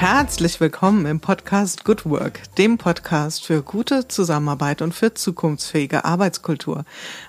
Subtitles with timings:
[0.00, 6.84] Herzlich willkommen im Podcast Good Work, dem Podcast für gute Zusammenarbeit und für zukunftsfähige Arbeitskultur.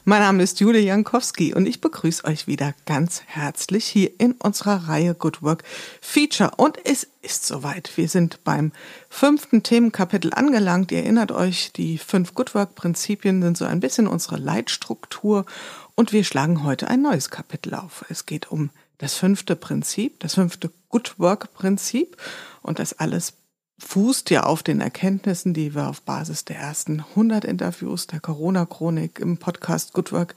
[0.05, 4.87] Mein Name ist Julia Jankowski und ich begrüße euch wieder ganz herzlich hier in unserer
[4.87, 5.63] Reihe Good Work
[5.99, 6.51] Feature.
[6.57, 7.97] Und es ist soweit.
[7.97, 8.71] Wir sind beim
[9.09, 10.91] fünften Themenkapitel angelangt.
[10.91, 15.47] Ihr erinnert euch, die fünf Good Work Prinzipien sind so ein bisschen unsere Leitstruktur
[15.95, 18.05] und wir schlagen heute ein neues Kapitel auf.
[18.09, 22.17] Es geht um das fünfte Prinzip, das fünfte Good Work Prinzip.
[22.61, 23.33] Und das alles
[23.79, 29.19] fußt ja auf den Erkenntnissen, die wir auf Basis der ersten 100 Interviews der Corona-Chronik
[29.19, 30.35] im Podcast Good Work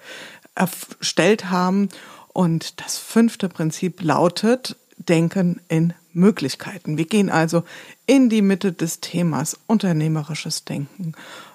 [0.54, 1.88] erstellt haben.
[2.32, 6.96] Und das fünfte Prinzip lautet, Denken in Möglichkeiten.
[6.96, 7.64] Wir gehen also
[8.06, 11.14] in die Mitte des Themas unternehmerisches Denken,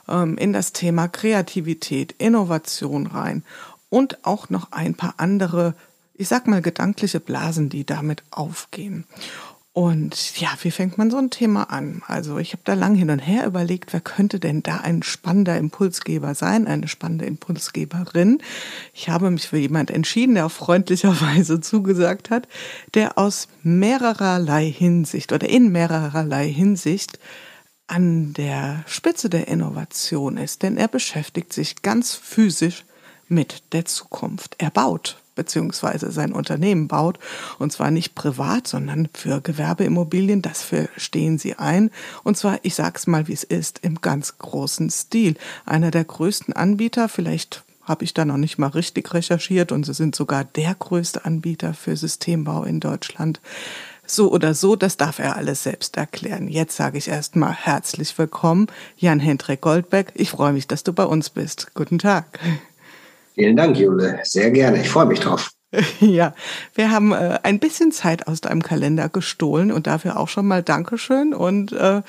[0.10, 3.44] ähm, in das Thema Kreativität, Innovation rein
[3.90, 5.76] und auch noch ein paar andere
[6.18, 9.06] ich sag mal, gedankliche Blasen, die damit aufgehen.
[9.78, 12.02] Und ja, wie fängt man so ein Thema an?
[12.08, 15.56] Also ich habe da lang hin und her überlegt, wer könnte denn da ein spannender
[15.56, 18.42] Impulsgeber sein, eine spannende Impulsgeberin.
[18.96, 22.48] Ich habe mich für jemand entschieden, der auch freundlicherweise zugesagt hat,
[22.96, 27.20] der aus mehrererlei Hinsicht oder in mehrererlei Hinsicht
[27.86, 32.84] an der Spitze der Innovation ist, denn er beschäftigt sich ganz physisch
[33.28, 34.56] mit der Zukunft.
[34.58, 37.18] Er baut beziehungsweise sein Unternehmen baut.
[37.60, 40.42] Und zwar nicht privat, sondern für Gewerbeimmobilien.
[40.42, 40.66] Das
[40.98, 41.92] stehen sie ein.
[42.26, 45.36] Und zwar, ich sag's mal, wie es ist, im ganz großen Stil.
[45.66, 49.94] Einer der größten Anbieter, vielleicht habe ich da noch nicht mal richtig recherchiert und sie
[49.94, 53.40] sind sogar der größte Anbieter für Systembau in Deutschland.
[54.06, 56.48] So oder so, das darf er alles selbst erklären.
[56.48, 60.14] Jetzt sage ich erstmal herzlich willkommen, Jan-Hendrik Goldbeck.
[60.16, 61.74] Ich freue mich, dass du bei uns bist.
[61.76, 62.40] Guten Tag.
[63.38, 64.20] Vielen Dank, Jule.
[64.24, 64.82] Sehr gerne.
[64.82, 65.52] Ich freue mich drauf.
[66.00, 66.34] Ja,
[66.76, 70.64] wir haben äh, ein bisschen Zeit aus deinem Kalender gestohlen und dafür auch schon mal
[70.64, 72.02] Dankeschön und äh,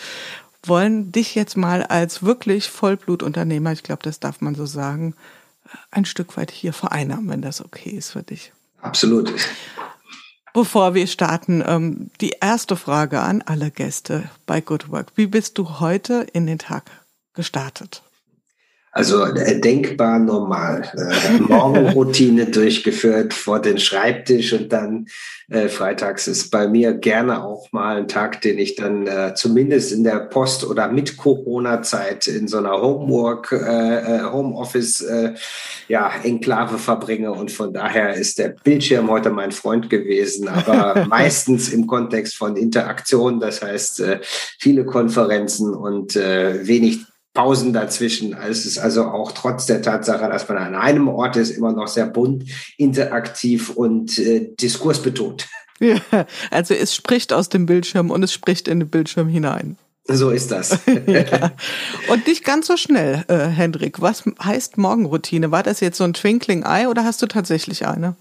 [0.65, 5.15] wollen dich jetzt mal als wirklich Vollblutunternehmer, ich glaube, das darf man so sagen,
[5.91, 8.53] ein Stück weit hier vereinnahmen, wenn das okay ist für dich.
[8.81, 9.35] Absolut.
[10.55, 15.09] Bevor wir starten, ähm, die erste Frage an alle Gäste bei Good Work.
[15.17, 16.85] Wie bist du heute in den Tag
[17.35, 18.03] gestartet?
[18.99, 20.83] Also äh, denkbar normal.
[20.97, 25.07] Äh, Morgenroutine durchgeführt vor den Schreibtisch und dann
[25.49, 29.93] äh, freitags ist bei mir gerne auch mal ein Tag, den ich dann äh, zumindest
[29.93, 35.35] in der Post- oder mit Corona-Zeit in so einer Homework, äh, äh Homeoffice, äh,
[35.87, 41.69] ja, Enklave verbringe und von daher ist der Bildschirm heute mein Freund gewesen, aber meistens
[41.69, 44.19] im Kontext von Interaktion, das heißt äh,
[44.59, 48.35] viele Konferenzen und äh, wenig Pausen dazwischen.
[48.35, 51.89] Es ist also auch trotz der Tatsache, dass man an einem Ort ist, immer noch
[51.89, 52.45] sehr bunt,
[52.77, 55.47] interaktiv und äh, diskursbetont.
[55.81, 59.77] Ja, also es spricht aus dem Bildschirm und es spricht in den Bildschirm hinein.
[60.11, 60.79] So ist das.
[61.07, 61.53] ja.
[62.09, 64.01] Und nicht ganz so schnell, äh, Hendrik.
[64.01, 65.53] Was heißt Morgenroutine?
[65.53, 68.17] War das jetzt so ein Twinkling Eye oder hast du tatsächlich eine?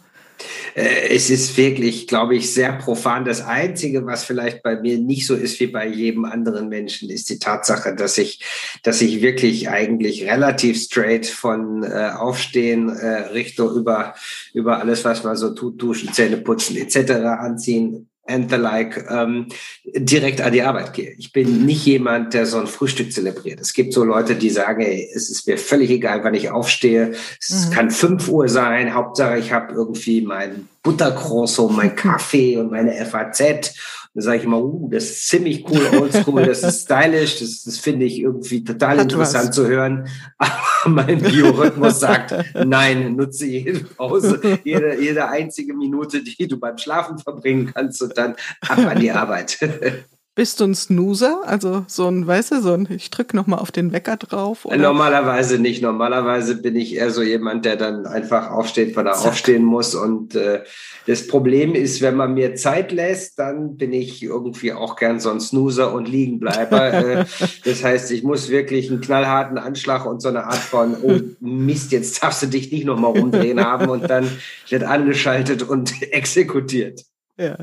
[0.76, 3.26] Äh, es ist wirklich, glaube ich, sehr profan.
[3.26, 7.30] Das Einzige, was vielleicht bei mir nicht so ist wie bei jedem anderen Menschen, ist
[7.30, 8.44] die Tatsache, dass ich,
[8.84, 14.16] dass ich wirklich eigentlich relativ straight von äh, Aufstehen äh, Richtung über,
[14.54, 17.12] über alles, was man so tut, duschen, Zähne putzen etc.
[17.40, 19.48] anziehen, and the like ähm,
[19.86, 21.16] direkt an die Arbeit gehe.
[21.18, 23.60] Ich bin nicht jemand, der so ein Frühstück zelebriert.
[23.60, 27.14] Es gibt so Leute, die sagen, ey, es ist mir völlig egal, wann ich aufstehe.
[27.40, 27.74] Es mhm.
[27.74, 28.94] kann fünf Uhr sein.
[28.94, 33.74] Hauptsache, ich habe irgendwie mein Buttercroissant, mein Kaffee und meine FAZ
[34.18, 37.78] da sage ich immer, uh, das ist ziemlich cool, oldschool, das ist stylish, das, das
[37.78, 39.56] finde ich irgendwie total Hat interessant was.
[39.56, 40.08] zu hören.
[40.40, 42.34] Aber mein Biorhythmus sagt,
[42.66, 48.18] nein, nutze jede Pause, jede, jede einzige Minute, die du beim Schlafen verbringen kannst und
[48.18, 48.36] dann
[48.68, 49.60] ab an die Arbeit.
[50.38, 51.42] Bist du ein Snoozer?
[51.48, 54.66] Also so ein, weißt du, so ein, ich drücke nochmal auf den Wecker drauf?
[54.66, 54.78] Oder?
[54.78, 55.82] Normalerweise nicht.
[55.82, 59.32] Normalerweise bin ich eher so jemand, der dann einfach aufsteht, weil er Zack.
[59.32, 59.96] aufstehen muss.
[59.96, 60.62] Und äh,
[61.08, 65.32] das Problem ist, wenn man mir Zeit lässt, dann bin ich irgendwie auch gern so
[65.32, 66.94] ein Snoozer und Liegenbleiber.
[67.22, 67.26] äh,
[67.66, 71.92] das heißt, ich muss wirklich einen knallharten Anschlag und so eine Art von, oh Mist,
[71.92, 74.30] jetzt darfst du dich nicht nochmal rumdrehen haben und dann
[74.70, 77.06] wird angeschaltet und exekutiert.
[77.38, 77.58] Ja.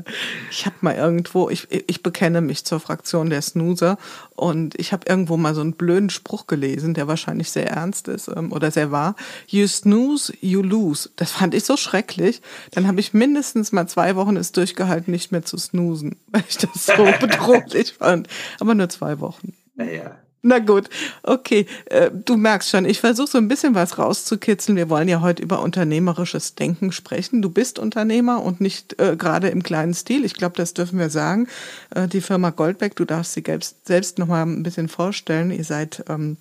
[0.49, 3.97] Ich habe mal irgendwo, ich, ich bekenne mich zur Fraktion der Snoozer
[4.35, 8.29] und ich habe irgendwo mal so einen blöden Spruch gelesen, der wahrscheinlich sehr ernst ist
[8.29, 9.15] ähm, oder sehr wahr.
[9.47, 11.09] You snooze, you lose.
[11.17, 12.41] Das fand ich so schrecklich.
[12.71, 16.57] Dann habe ich mindestens mal zwei Wochen es durchgehalten, nicht mehr zu snoosen, weil ich
[16.57, 18.27] das so bedrohlich fand.
[18.61, 19.53] Aber nur zwei Wochen.
[19.75, 20.17] Naja.
[20.47, 20.91] Na gut,
[21.23, 21.65] okay.
[21.85, 24.75] Äh, du merkst schon, ich versuche so ein bisschen was rauszukitzeln.
[24.75, 27.41] Wir wollen ja heute über unternehmerisches Denken sprechen.
[27.41, 30.23] Du bist Unternehmer und nicht äh, gerade im kleinen Stil.
[30.23, 31.47] Ich glaube, das dürfen wir sagen.
[31.95, 35.49] Äh, die Firma Goldbeck, du darfst sie selbst, selbst noch mal ein bisschen vorstellen.
[35.49, 36.37] Ihr seid ähm,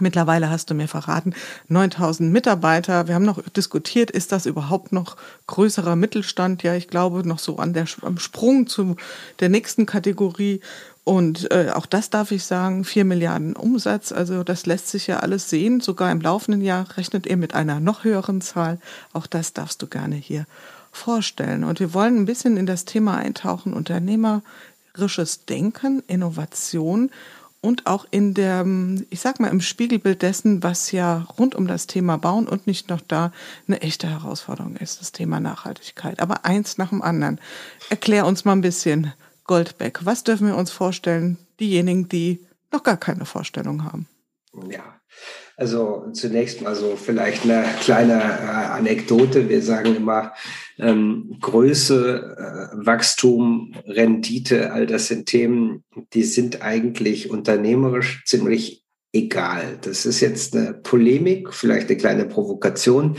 [0.00, 1.34] Mittlerweile hast du mir verraten,
[1.68, 3.08] 9000 Mitarbeiter.
[3.08, 5.16] Wir haben noch diskutiert, ist das überhaupt noch
[5.48, 6.62] größerer Mittelstand?
[6.62, 8.96] Ja, ich glaube noch so an der, am Sprung zu
[9.40, 10.60] der nächsten Kategorie.
[11.04, 15.18] Und äh, auch das darf ich sagen, vier Milliarden Umsatz, also das lässt sich ja
[15.18, 15.80] alles sehen.
[15.80, 18.78] Sogar im laufenden Jahr rechnet ihr mit einer noch höheren Zahl.
[19.12, 20.46] Auch das darfst du gerne hier
[20.90, 21.64] vorstellen.
[21.64, 27.10] Und wir wollen ein bisschen in das Thema eintauchen, unternehmerisches Denken, Innovation
[27.62, 28.66] und auch in der,
[29.08, 32.90] ich sag mal, im Spiegelbild dessen, was ja rund um das Thema Bauen und nicht
[32.90, 33.32] noch da
[33.66, 36.20] eine echte Herausforderung ist, das Thema Nachhaltigkeit.
[36.20, 37.40] Aber eins nach dem anderen.
[37.88, 39.12] Erklär uns mal ein bisschen,
[39.44, 40.04] Goldbeck.
[40.04, 44.08] Was dürfen wir uns vorstellen, diejenigen, die noch gar keine Vorstellung haben?
[44.68, 44.82] Ja,
[45.56, 49.48] also zunächst mal so vielleicht eine kleine äh, Anekdote.
[49.48, 50.32] Wir sagen immer,
[50.78, 55.84] ähm, Größe, äh, Wachstum, Rendite, all das sind Themen,
[56.14, 59.78] die sind eigentlich unternehmerisch ziemlich egal.
[59.82, 63.16] Das ist jetzt eine Polemik, vielleicht eine kleine Provokation.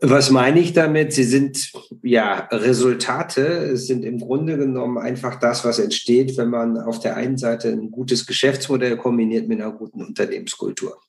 [0.00, 1.12] Was meine ich damit?
[1.12, 1.72] Sie sind
[2.02, 7.36] ja Resultate, sind im Grunde genommen einfach das, was entsteht, wenn man auf der einen
[7.36, 11.00] Seite ein gutes Geschäftsmodell kombiniert mit einer guten Unternehmenskultur.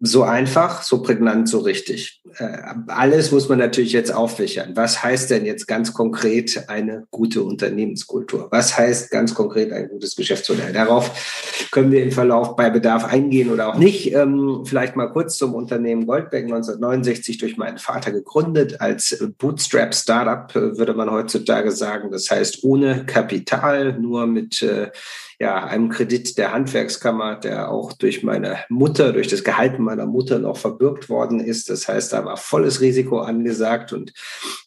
[0.00, 2.22] So einfach, so prägnant, so richtig.
[2.38, 2.58] Äh,
[2.88, 4.72] alles muss man natürlich jetzt aufwächern.
[4.74, 8.48] Was heißt denn jetzt ganz konkret eine gute Unternehmenskultur?
[8.50, 10.72] Was heißt ganz konkret ein gutes Geschäftsmodell?
[10.72, 14.12] Darauf können wir im Verlauf bei Bedarf eingehen oder auch nicht.
[14.12, 20.54] Ähm, vielleicht mal kurz zum Unternehmen Goldbeck 1969 durch meinen Vater gegründet als Bootstrap Startup,
[20.56, 22.10] äh, würde man heutzutage sagen.
[22.10, 24.90] Das heißt ohne Kapital, nur mit äh,
[25.38, 30.38] ja, einem Kredit der Handwerkskammer, der auch durch meine Mutter, durch das Gehalt meiner Mutter
[30.38, 31.70] noch verbürgt worden ist.
[31.70, 34.12] Das heißt, da war volles Risiko angesagt und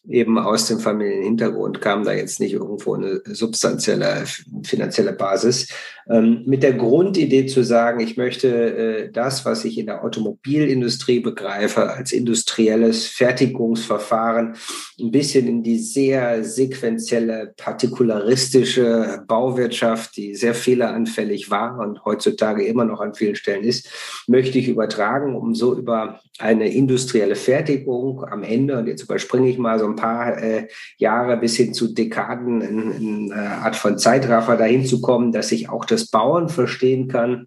[0.08, 4.24] eben aus dem Familienhintergrund kam da jetzt nicht irgendwo eine substanzielle
[4.64, 5.68] finanzielle Basis.
[6.08, 11.18] Ähm, mit der Grundidee zu sagen, ich möchte äh, das, was ich in der Automobilindustrie
[11.18, 14.54] begreife, als industrielles Fertigungsverfahren
[15.00, 22.84] ein bisschen in die sehr sequenzielle, partikularistische Bauwirtschaft, die sehr fehleranfällig war und heutzutage immer
[22.84, 23.88] noch an vielen Stellen ist,
[24.26, 29.58] möchte ich übertragen, um so über eine industrielle Fertigung am Ende, und jetzt überspringe ich
[29.58, 30.66] mal so ein paar äh,
[30.98, 35.52] Jahre bis hin zu Dekaden in, in einer Art von Zeitraffer dahin zu kommen, dass
[35.52, 37.46] ich auch das Bauen verstehen kann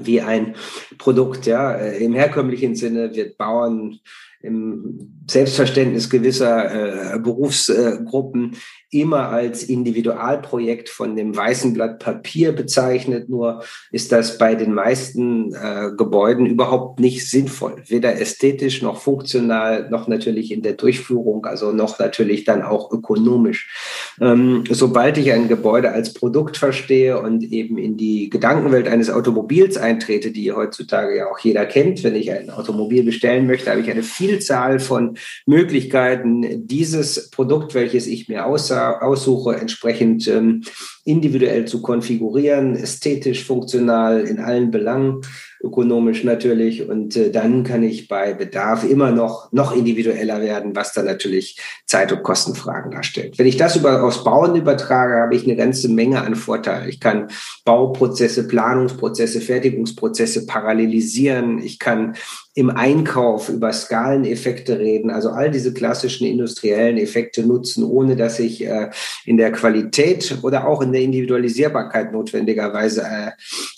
[0.00, 0.54] wie ein
[0.98, 1.46] Produkt.
[1.46, 3.98] Ja, äh, im herkömmlichen Sinne wird Bauern
[4.44, 8.56] im Selbstverständnis gewisser äh, Berufsgruppen
[8.90, 13.28] immer als Individualprojekt von dem weißen Blatt Papier bezeichnet.
[13.28, 17.82] Nur ist das bei den meisten äh, Gebäuden überhaupt nicht sinnvoll.
[17.88, 24.14] Weder ästhetisch noch funktional, noch natürlich in der Durchführung, also noch natürlich dann auch ökonomisch.
[24.20, 29.76] Ähm, sobald ich ein Gebäude als Produkt verstehe und eben in die Gedankenwelt eines Automobils
[29.76, 33.90] eintrete, die heutzutage ja auch jeder kennt, wenn ich ein Automobil bestellen möchte, habe ich
[33.90, 35.16] eine Vielzahl von
[35.46, 40.62] Möglichkeiten, dieses Produkt, welches ich mir aussuche, entsprechend ähm,
[41.04, 45.20] individuell zu konfigurieren, ästhetisch, funktional in allen Belangen,
[45.62, 46.88] ökonomisch natürlich.
[46.88, 51.58] Und äh, dann kann ich bei Bedarf immer noch, noch individueller werden, was dann natürlich
[51.86, 53.38] Zeit- und Kostenfragen darstellt.
[53.38, 56.88] Wenn ich das über, aufs Bauen übertrage, habe ich eine ganze Menge an Vorteilen.
[56.88, 57.28] Ich kann
[57.64, 61.58] Bauprozesse, Planungsprozesse, Fertigungsprozesse parallelisieren.
[61.58, 62.16] Ich kann
[62.54, 68.64] im Einkauf über Skaleneffekte reden, also all diese klassischen industriellen Effekte nutzen, ohne dass ich
[68.64, 68.90] äh,
[69.24, 73.30] in der Qualität oder auch in der Individualisierbarkeit notwendigerweise äh,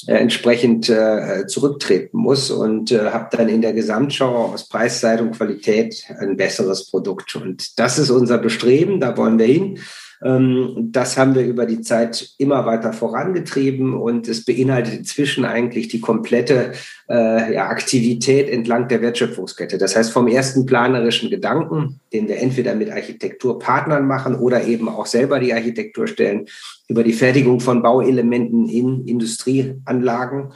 [0.07, 5.33] äh, entsprechend äh, zurücktreten muss und äh, habe dann in der Gesamtschau aus Preisseite und
[5.33, 7.35] Qualität ein besseres Produkt.
[7.35, 9.79] Und das ist unser Bestreben, da wollen wir hin.
[10.25, 15.89] Ähm, das haben wir über die Zeit immer weiter vorangetrieben und es beinhaltet inzwischen eigentlich
[15.89, 16.73] die komplette
[17.09, 19.79] äh, Aktivität entlang der Wertschöpfungskette.
[19.79, 25.07] Das heißt, vom ersten planerischen Gedanken, den wir entweder mit Architekturpartnern machen oder eben auch
[25.07, 26.47] selber die Architektur stellen,
[26.89, 30.53] über die Fertigung von Bauelementen in Industrieanlagen,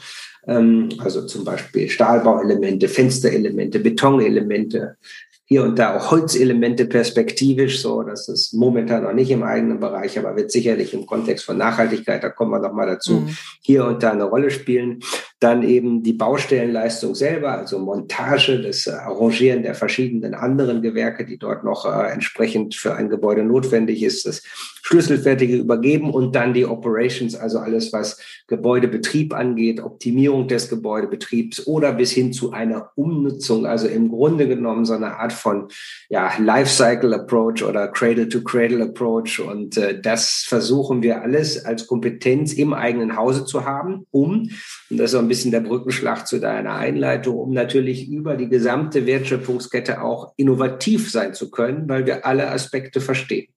[0.46, 4.96] ähm, also zum Beispiel Stahlbauelemente, Fensterelemente, Betonelemente,
[5.52, 10.16] hier und da auch Holzelemente perspektivisch, so das ist momentan noch nicht im eigenen Bereich,
[10.16, 13.36] aber wird sicherlich im Kontext von Nachhaltigkeit, da kommen wir noch mal dazu, mhm.
[13.60, 15.00] hier und da eine Rolle spielen.
[15.40, 21.64] Dann eben die Baustellenleistung selber, also Montage, das Arrangieren der verschiedenen anderen Gewerke, die dort
[21.64, 24.42] noch äh, entsprechend für ein Gebäude notwendig ist, das
[24.82, 31.92] schlüsselfertige Übergeben und dann die Operations, also alles, was Gebäudebetrieb angeht, Optimierung des Gebäudebetriebs oder
[31.92, 35.68] bis hin zu einer Umnutzung, also im Grunde genommen so eine Art von
[36.08, 41.86] ja, Lifecycle Approach oder Cradle to Cradle Approach und äh, das versuchen wir alles als
[41.86, 44.50] Kompetenz im eigenen Hause zu haben, um
[44.90, 48.48] und das ist so ein bisschen der Brückenschlag zu deiner Einleitung, um natürlich über die
[48.48, 53.48] gesamte Wertschöpfungskette auch innovativ sein zu können, weil wir alle Aspekte verstehen.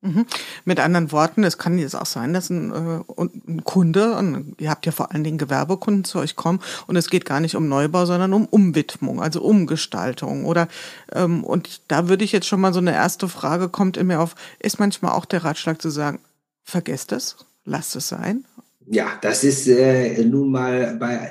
[0.00, 0.26] Mhm.
[0.64, 3.00] Mit anderen Worten, es kann jetzt auch sein, dass ein, äh,
[3.48, 7.10] ein Kunde, und ihr habt ja vor allen Dingen Gewerbekunden zu euch kommen und es
[7.10, 10.44] geht gar nicht um Neubau, sondern um Umwidmung, also Umgestaltung.
[10.44, 10.68] Oder
[11.12, 14.20] ähm, und da würde ich jetzt schon mal so eine erste Frage kommt in mir
[14.20, 16.20] auf, ist manchmal auch der Ratschlag zu sagen,
[16.62, 18.44] vergesst es, lasst es sein
[18.90, 21.30] ja, das ist äh, nun mal bei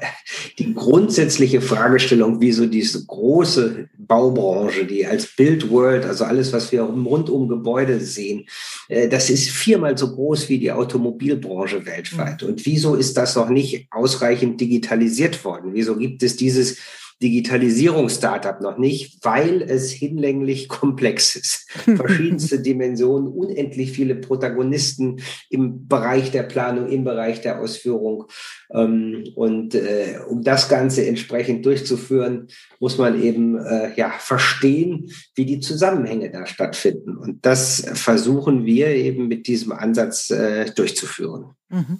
[0.60, 6.72] die grundsätzliche Fragestellung, wie so diese große Baubranche, die als Build World, also alles, was
[6.72, 8.46] wir rund um Gebäude sehen,
[8.88, 12.42] äh, das ist viermal so groß wie die Automobilbranche weltweit.
[12.42, 12.50] Mhm.
[12.50, 15.74] Und wieso ist das noch nicht ausreichend digitalisiert worden?
[15.74, 16.78] Wieso gibt es dieses
[17.22, 21.72] Digitalisierungs-Startup noch nicht, weil es hinlänglich komplex ist.
[21.96, 28.26] Verschiedenste Dimensionen, unendlich viele Protagonisten im Bereich der Planung, im Bereich der Ausführung.
[28.72, 32.48] Ähm, und äh, um das Ganze entsprechend durchzuführen,
[32.80, 37.18] muss man eben äh, ja verstehen, wie die Zusammenhänge da stattfinden.
[37.18, 41.56] Und das versuchen wir eben mit diesem Ansatz äh, durchzuführen.
[41.70, 42.00] Mhm.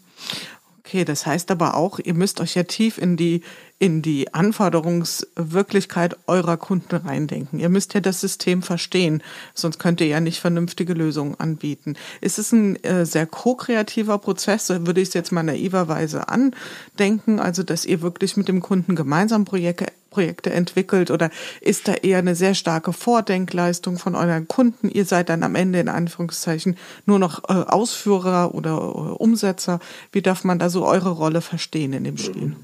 [0.88, 3.42] Okay, das heißt aber auch, ihr müsst euch ja tief in die
[3.80, 7.60] in die Anforderungswirklichkeit eurer Kunden reindenken.
[7.60, 9.22] Ihr müsst ja das System verstehen,
[9.54, 11.96] sonst könnt ihr ja nicht vernünftige Lösungen anbieten.
[12.20, 17.40] Ist es ein äh, sehr ko-kreativer Prozess, so würde ich es jetzt mal naiverweise andenken,
[17.40, 21.30] also dass ihr wirklich mit dem Kunden gemeinsam Projekte, Projekte entwickelt oder
[21.62, 24.90] ist da eher eine sehr starke Vordenkleistung von euren Kunden?
[24.90, 29.80] Ihr seid dann am Ende in Anführungszeichen nur noch äh, Ausführer oder äh, Umsetzer.
[30.12, 32.56] Wie darf man da so eure Rolle verstehen in dem Spiel?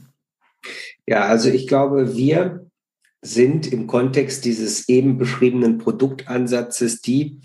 [1.06, 2.66] Ja, also ich glaube, wir
[3.22, 7.40] sind im Kontext dieses eben beschriebenen Produktansatzes die,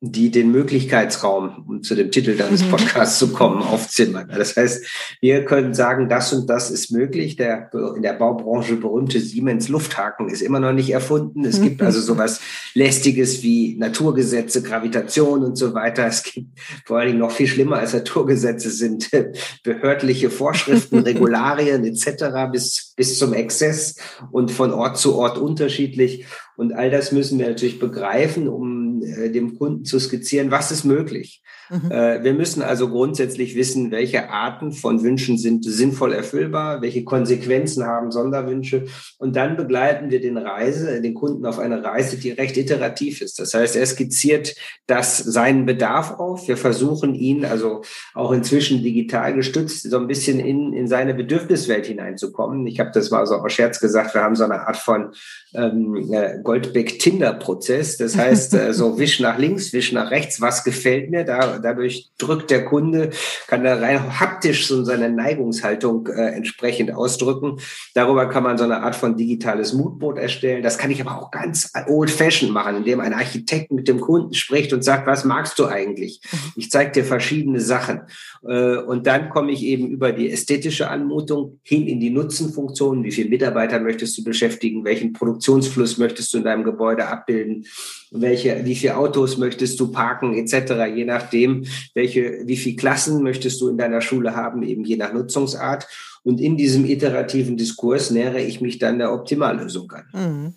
[0.00, 2.70] die den Möglichkeitsraum, um zu dem Titel deines mhm.
[2.70, 4.28] Podcasts zu kommen, aufzimmern.
[4.28, 4.84] Das heißt,
[5.22, 7.36] wir können sagen, das und das ist möglich.
[7.36, 11.46] Der in der Baubranche berühmte Siemens Lufthaken ist immer noch nicht erfunden.
[11.46, 12.40] Es gibt also sowas
[12.74, 16.06] lästiges wie Naturgesetze, Gravitation und so weiter.
[16.06, 16.48] Es gibt
[16.84, 19.10] vor allen Dingen noch viel schlimmer als Naturgesetze sind
[19.62, 22.50] behördliche Vorschriften, Regularien etc.
[22.52, 23.96] bis bis zum Exzess
[24.30, 26.26] und von Ort zu Ort unterschiedlich.
[26.56, 30.84] Und all das müssen wir natürlich begreifen, um äh, dem Kunden zu skizzieren, was ist
[30.84, 31.42] möglich.
[31.70, 31.90] Mhm.
[31.90, 37.84] Äh, wir müssen also grundsätzlich wissen, welche Arten von Wünschen sind sinnvoll erfüllbar, welche Konsequenzen
[37.84, 38.84] haben Sonderwünsche.
[39.18, 43.38] Und dann begleiten wir den Reise, den Kunden auf eine Reise, die recht iterativ ist.
[43.38, 44.54] Das heißt, er skizziert
[44.86, 46.46] das seinen Bedarf auf.
[46.48, 47.82] Wir versuchen ihn also
[48.14, 52.66] auch inzwischen digital gestützt so ein bisschen in, in seine Bedürfniswelt hineinzukommen.
[52.66, 54.14] Ich habe das mal so aus Scherz gesagt.
[54.14, 55.12] Wir haben so eine Art von
[55.54, 57.96] ähm, äh, Goldbeck-Tinder-Prozess.
[57.96, 61.24] Das heißt, äh, so wisch nach links, wisch nach rechts, was gefällt mir?
[61.24, 63.10] Da, dadurch drückt der Kunde,
[63.46, 67.58] kann er rein haptisch so seine Neigungshaltung äh, entsprechend ausdrücken.
[67.94, 70.62] Darüber kann man so eine Art von digitales Moodboard erstellen.
[70.62, 74.72] Das kann ich aber auch ganz old-fashioned machen, indem ein Architekt mit dem Kunden spricht
[74.72, 76.20] und sagt, was magst du eigentlich?
[76.30, 76.52] Mhm.
[76.56, 78.02] Ich zeige dir verschiedene Sachen.
[78.46, 83.04] Äh, und dann komme ich eben über die ästhetische Anmutung hin in die Nutzenfunktion.
[83.04, 84.84] Wie viele Mitarbeiter möchtest du beschäftigen?
[84.84, 87.66] Welchen Produktionsfluss möchtest du in deinem Gebäude abbilden?
[88.10, 90.94] Welche, wie viele Autos möchtest du parken, etc.
[90.94, 95.12] Je nachdem, welche, wie viele Klassen möchtest du in deiner Schule haben, eben je nach
[95.12, 95.86] Nutzungsart.
[96.22, 100.04] Und in diesem iterativen Diskurs nähere ich mich dann der Optimallösung an.
[100.12, 100.54] Mhm.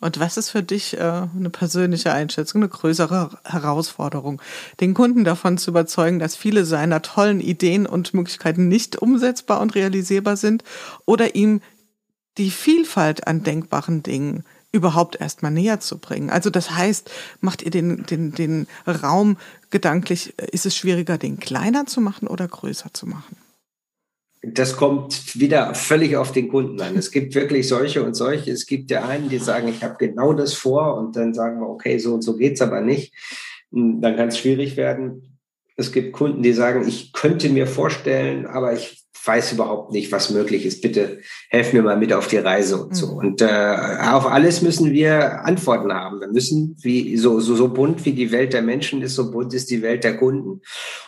[0.00, 4.40] Und was ist für dich äh, eine persönliche Einschätzung, eine größere Herausforderung,
[4.80, 9.74] den Kunden davon zu überzeugen, dass viele seiner tollen Ideen und Möglichkeiten nicht umsetzbar und
[9.74, 10.64] realisierbar sind
[11.04, 11.60] oder ihm
[12.38, 16.30] die Vielfalt an denkbaren Dingen überhaupt erstmal näher zu bringen.
[16.30, 17.10] Also das heißt,
[17.40, 19.36] macht ihr den, den, den Raum
[19.70, 23.36] gedanklich, ist es schwieriger, den kleiner zu machen oder größer zu machen?
[24.42, 26.96] das kommt wieder völlig auf den Kunden an.
[26.96, 28.50] Es gibt wirklich solche und solche.
[28.50, 31.68] Es gibt ja einen, die sagen, ich habe genau das vor und dann sagen wir,
[31.68, 33.12] okay, so und so geht's aber nicht.
[33.70, 35.29] Dann kann es schwierig werden.
[35.80, 40.30] Es gibt Kunden, die sagen, ich könnte mir vorstellen, aber ich weiß überhaupt nicht, was
[40.30, 40.80] möglich ist.
[40.80, 41.18] Bitte
[41.50, 43.12] helf mir mal mit auf die Reise und so.
[43.12, 43.18] Mhm.
[43.18, 46.20] Und äh, auf alles müssen wir Antworten haben.
[46.20, 49.52] Wir müssen, wie so, so, so bunt wie die Welt der Menschen ist, so bunt
[49.52, 50.62] ist die Welt der Kunden.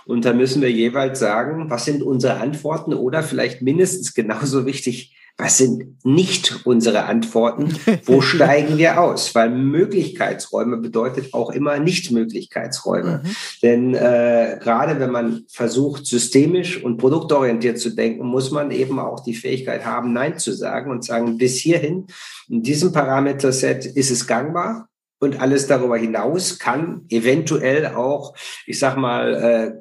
[0.05, 5.15] Und da müssen wir jeweils sagen, was sind unsere Antworten oder vielleicht mindestens genauso wichtig,
[5.39, 7.75] was sind nicht unsere Antworten?
[8.05, 9.35] Wo steigen wir aus?
[9.35, 13.23] Weil Möglichkeitsräume bedeutet auch immer Nicht-Möglichkeitsräume.
[13.25, 13.37] Mhm.
[13.63, 19.21] Denn äh, gerade wenn man versucht, systemisch und produktorientiert zu denken, muss man eben auch
[19.21, 22.07] die Fähigkeit haben, Nein zu sagen und sagen, bis hierhin,
[22.49, 24.89] in diesem Parameterset ist es gangbar.
[25.19, 28.35] Und alles darüber hinaus kann eventuell auch,
[28.67, 29.73] ich sag mal, äh,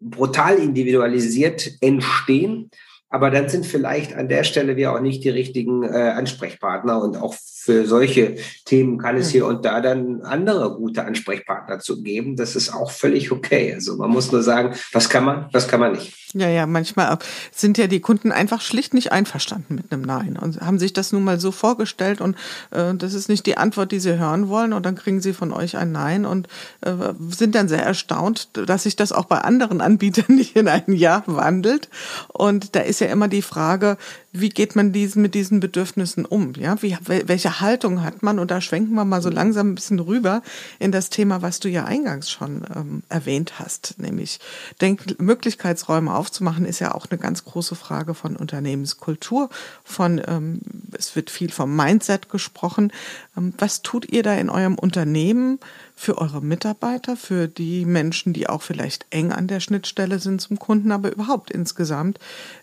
[0.00, 2.70] brutal individualisiert entstehen.
[3.08, 7.16] Aber dann sind vielleicht an der Stelle wir auch nicht die richtigen äh, Ansprechpartner und
[7.16, 7.34] auch
[7.66, 12.36] für solche Themen kann es hier und da dann andere gute Ansprechpartner zu geben.
[12.36, 13.74] Das ist auch völlig okay.
[13.74, 16.14] Also man muss nur sagen, was kann man, was kann man nicht.
[16.32, 17.18] Ja, ja, manchmal
[17.50, 21.12] sind ja die Kunden einfach schlicht nicht einverstanden mit einem Nein und haben sich das
[21.12, 22.36] nun mal so vorgestellt und
[22.72, 25.52] äh, das ist nicht die Antwort, die sie hören wollen und dann kriegen sie von
[25.52, 26.46] euch ein Nein und
[26.82, 26.92] äh,
[27.30, 31.22] sind dann sehr erstaunt, dass sich das auch bei anderen Anbietern nicht in ein Ja
[31.26, 31.88] wandelt.
[32.28, 33.96] Und da ist ja immer die Frage,
[34.40, 36.52] wie geht man diesen, mit diesen Bedürfnissen um?
[36.54, 38.38] Ja, wie, welche Haltung hat man?
[38.38, 40.42] Und da schwenken wir mal so langsam ein bisschen rüber
[40.78, 44.38] in das Thema, was du ja eingangs schon ähm, erwähnt hast, nämlich
[44.80, 49.48] Denk Möglichkeitsräume aufzumachen, ist ja auch eine ganz große Frage von Unternehmenskultur.
[49.84, 50.60] Von ähm,
[50.96, 52.92] es wird viel vom Mindset gesprochen.
[53.36, 55.58] Ähm, was tut ihr da in eurem Unternehmen?
[55.98, 60.58] Für eure Mitarbeiter, für die Menschen, die auch vielleicht eng an der Schnittstelle sind zum
[60.58, 62.20] Kunden, aber überhaupt insgesamt,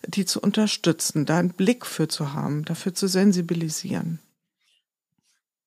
[0.07, 4.19] die zu unterstützen, da einen Blick für zu haben, dafür zu sensibilisieren?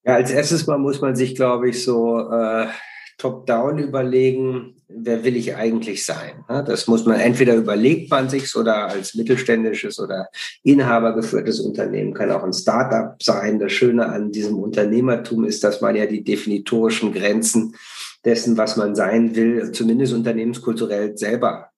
[0.04, 2.68] Ja, als erstes Mal muss man sich, glaube ich, so äh,
[3.18, 6.44] top-down überlegen, wer will ich eigentlich sein?
[6.48, 10.28] Das muss man entweder überlegt man sich oder als mittelständisches oder
[10.62, 13.58] inhabergeführtes Unternehmen kann auch ein Startup sein.
[13.58, 17.74] Das Schöne an diesem Unternehmertum ist, dass man ja die definitorischen Grenzen
[18.24, 21.70] dessen, was man sein will, zumindest unternehmenskulturell selber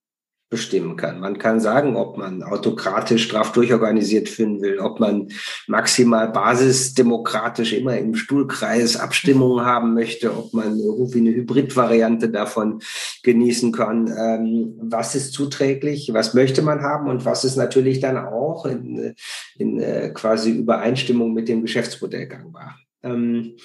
[0.50, 1.20] bestimmen kann.
[1.20, 5.28] Man kann sagen, ob man autokratisch straff durchorganisiert führen will, ob man
[5.66, 12.80] maximal basisdemokratisch immer im Stuhlkreis Abstimmungen haben möchte, ob man irgendwie eine Hybridvariante davon
[13.22, 14.06] genießen kann.
[14.16, 16.10] Ähm, was ist zuträglich?
[16.14, 17.10] Was möchte man haben?
[17.10, 19.14] Und was ist natürlich dann auch in,
[19.58, 22.78] in äh, quasi Übereinstimmung mit dem Geschäftsmodell gangbar?
[23.02, 23.56] Ähm,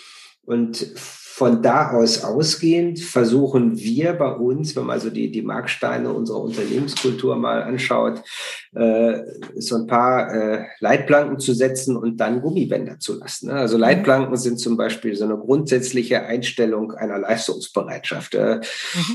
[0.45, 0.85] und
[1.35, 6.41] von da aus ausgehend versuchen wir bei uns, wenn man so die, die Marksteine unserer
[6.41, 8.21] Unternehmenskultur mal anschaut,
[8.75, 9.17] äh,
[9.55, 13.47] so ein paar äh, Leitplanken zu setzen und dann Gummibänder zu lassen.
[13.47, 13.53] Ne?
[13.53, 18.36] Also Leitplanken sind zum Beispiel so eine grundsätzliche Einstellung einer Leistungsbereitschaft.
[18.36, 18.62] Äh,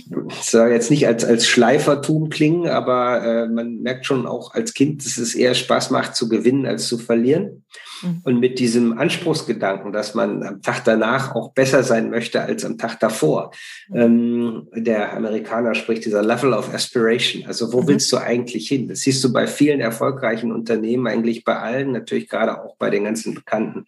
[0.09, 0.27] mhm.
[0.43, 5.07] soll jetzt nicht als, als Schleifertum klingen, aber äh, man merkt schon auch als Kind,
[5.07, 7.63] dass es eher Spaß macht zu gewinnen als zu verlieren.
[8.03, 8.21] Mhm.
[8.25, 12.79] Und mit diesem Anspruchsgedanken, dass man am Tag danach auch besser sein möchte als am
[12.79, 13.53] Tag davor.
[13.89, 14.01] Mhm.
[14.01, 17.47] Ähm, der Amerikaner spricht dieser Level of Aspiration.
[17.47, 17.89] Also wo mhm.
[17.89, 18.89] willst du eigentlich hin?
[18.89, 23.05] Das siehst du bei vielen erfolgreichen Unternehmen, eigentlich bei allen, natürlich gerade auch bei den
[23.05, 23.87] ganzen bekannten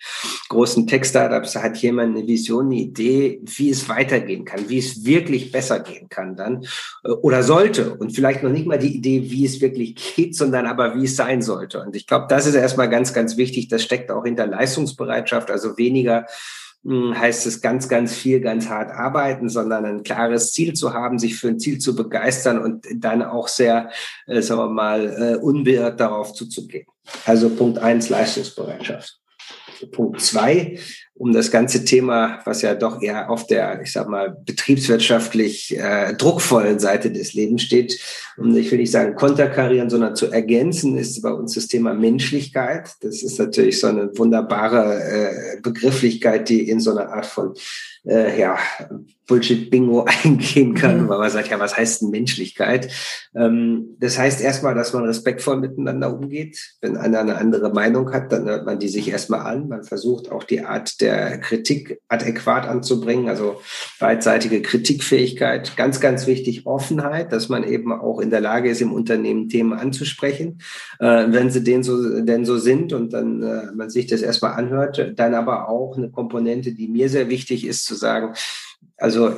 [0.48, 1.52] großen Tech-Startups.
[1.52, 5.80] Da hat jemand eine Vision, eine Idee, wie es weitergehen kann, wie es wirklich besser
[5.80, 6.64] gehen kann dann
[7.04, 7.94] äh, oder sollte.
[7.94, 11.16] Und vielleicht noch nicht mal die Idee, wie es wirklich geht, sondern aber wie es
[11.16, 11.80] sein sollte.
[11.80, 13.68] Und ich glaube, das ist erstmal ganz, ganz wichtig.
[13.68, 16.26] Das steckt steckt auch hinter Leistungsbereitschaft, also weniger
[16.82, 21.18] hm, heißt es ganz, ganz viel, ganz hart arbeiten, sondern ein klares Ziel zu haben,
[21.18, 23.90] sich für ein Ziel zu begeistern und dann auch sehr,
[24.26, 26.86] äh, sagen wir mal, äh, unbeirrt darauf zuzugehen.
[27.26, 29.18] Also Punkt eins, Leistungsbereitschaft.
[29.92, 30.78] Punkt zwei,
[31.14, 36.14] um das ganze Thema, was ja doch eher auf der, ich sag mal, betriebswirtschaftlich äh,
[36.14, 38.00] druckvollen Seite des Lebens steht,
[38.38, 42.90] um ich will nicht sagen konterkarieren, sondern zu ergänzen, ist bei uns das Thema Menschlichkeit.
[43.02, 47.54] Das ist natürlich so eine wunderbare äh, Begrifflichkeit, die in so einer Art von
[48.06, 48.58] äh, ja,
[49.26, 51.08] Bullshit-Bingo eingehen kann, mhm.
[51.08, 52.90] weil man sagt, ja, was heißt denn Menschlichkeit?
[53.34, 56.76] Ähm, das heißt erstmal, dass man respektvoll miteinander umgeht.
[56.80, 59.59] Wenn einer eine andere Meinung hat, dann hört man die sich erstmal an.
[59.68, 63.60] Man versucht auch die Art der Kritik adäquat anzubringen, also
[63.98, 65.76] beidseitige Kritikfähigkeit.
[65.76, 69.72] Ganz, ganz wichtig, Offenheit, dass man eben auch in der Lage ist, im Unternehmen Themen
[69.72, 70.60] anzusprechen,
[70.98, 74.52] äh, wenn sie denn so, denn so sind und dann äh, man sich das erstmal
[74.52, 75.12] anhört.
[75.16, 78.34] Dann aber auch eine Komponente, die mir sehr wichtig ist, zu sagen,
[79.00, 79.34] also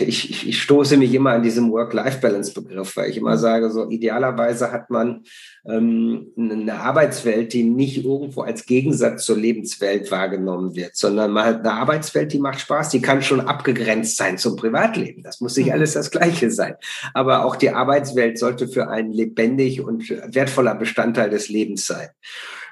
[0.00, 4.90] ich, ich stoße mich immer an diesem Work-Life-Balance-Begriff, weil ich immer sage, so idealerweise hat
[4.90, 5.22] man
[5.66, 11.60] ähm, eine Arbeitswelt, die nicht irgendwo als Gegensatz zur Lebenswelt wahrgenommen wird, sondern man hat
[11.60, 15.22] eine Arbeitswelt, die macht Spaß, die kann schon abgegrenzt sein zum Privatleben.
[15.22, 15.72] Das muss nicht mhm.
[15.72, 16.74] alles das Gleiche sein.
[17.14, 22.08] Aber auch die Arbeitswelt sollte für einen lebendig und wertvoller Bestandteil des Lebens sein.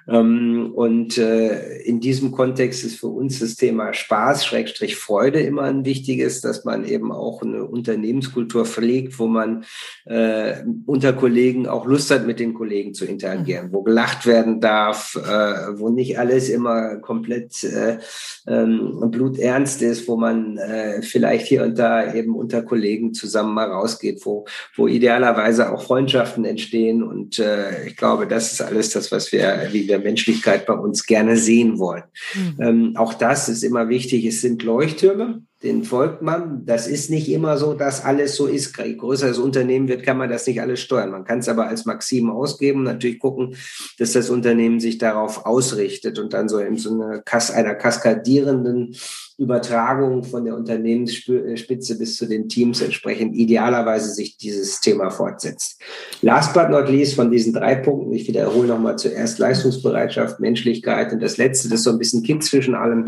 [0.08, 5.62] Ähm, und äh, in diesem Kontext ist für uns das Thema Spaß, Schrägstrich Freude immer
[5.62, 9.64] ein wichtiges, dass man eben auch eine Unternehmenskultur pflegt, wo man
[10.04, 13.72] äh, unter Kollegen auch Lust hat, mit den Kollegen zu interagieren, mhm.
[13.72, 17.98] wo gelacht werden darf, äh, wo nicht alles immer komplett äh,
[18.46, 20.58] ähm, bluternst ist, wo man
[21.02, 26.44] vielleicht hier und da eben unter Kollegen zusammen mal rausgeht, wo, wo idealerweise auch Freundschaften
[26.44, 27.02] entstehen.
[27.02, 27.42] Und
[27.86, 31.36] ich glaube, das ist alles das, was wir, wie wir der Menschlichkeit bei uns gerne
[31.36, 32.04] sehen wollen.
[32.34, 32.56] Mhm.
[32.60, 34.24] Ähm, auch das ist immer wichtig.
[34.24, 36.64] Es sind Leuchttürme, den folgt man.
[36.64, 38.76] Das ist nicht immer so, dass alles so ist.
[38.78, 41.10] Je größer das Unternehmen wird, kann man das nicht alles steuern.
[41.10, 43.54] Man kann es aber als Maxim ausgeben, natürlich gucken,
[43.98, 47.22] dass das Unternehmen sich darauf ausrichtet und dann so in so eine,
[47.54, 48.96] einer kaskadierenden
[49.42, 55.80] Übertragung von der Unternehmensspitze bis zu den Teams entsprechend idealerweise sich dieses Thema fortsetzt.
[56.20, 61.20] Last but not least von diesen drei Punkten, ich wiederhole nochmal zuerst Leistungsbereitschaft, Menschlichkeit und
[61.20, 63.06] das letzte, das ist so ein bisschen Kind zwischen allem,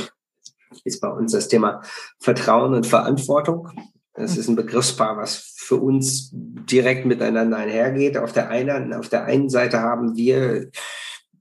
[0.83, 1.83] ist bei uns das Thema
[2.19, 3.71] Vertrauen und Verantwortung.
[4.15, 8.17] Das ist ein Begriffspaar, was für uns direkt miteinander einhergeht.
[8.17, 10.71] Auf der einen, auf der einen Seite haben wir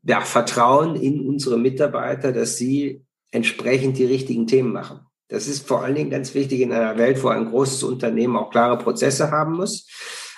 [0.03, 3.01] ja, Vertrauen in unsere Mitarbeiter, dass sie
[3.33, 4.99] entsprechend die richtigen Themen machen.
[5.27, 8.51] Das ist vor allen Dingen ganz wichtig in einer Welt, wo ein großes Unternehmen auch
[8.51, 9.87] klare Prozesse haben muss.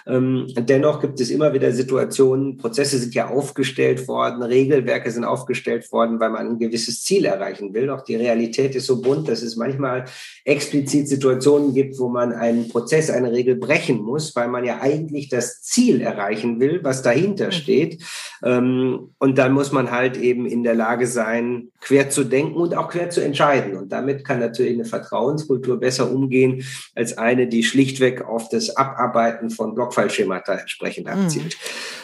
[0.07, 5.91] Ähm, dennoch gibt es immer wieder Situationen, Prozesse sind ja aufgestellt worden, Regelwerke sind aufgestellt
[5.91, 7.87] worden, weil man ein gewisses Ziel erreichen will.
[7.87, 10.05] Doch die Realität ist so bunt, dass es manchmal
[10.43, 15.29] explizit Situationen gibt, wo man einen Prozess, eine Regel brechen muss, weil man ja eigentlich
[15.29, 17.51] das Ziel erreichen will, was dahinter mhm.
[17.51, 18.03] steht.
[18.43, 22.75] Ähm, und dann muss man halt eben in der Lage sein, quer zu denken und
[22.75, 23.75] auch quer zu entscheiden.
[23.75, 26.63] Und damit kann natürlich eine Vertrauenskultur besser umgehen
[26.93, 31.57] als eine, die schlichtweg auf das Abarbeiten von Block Blockfallschemata entsprechend abzielt.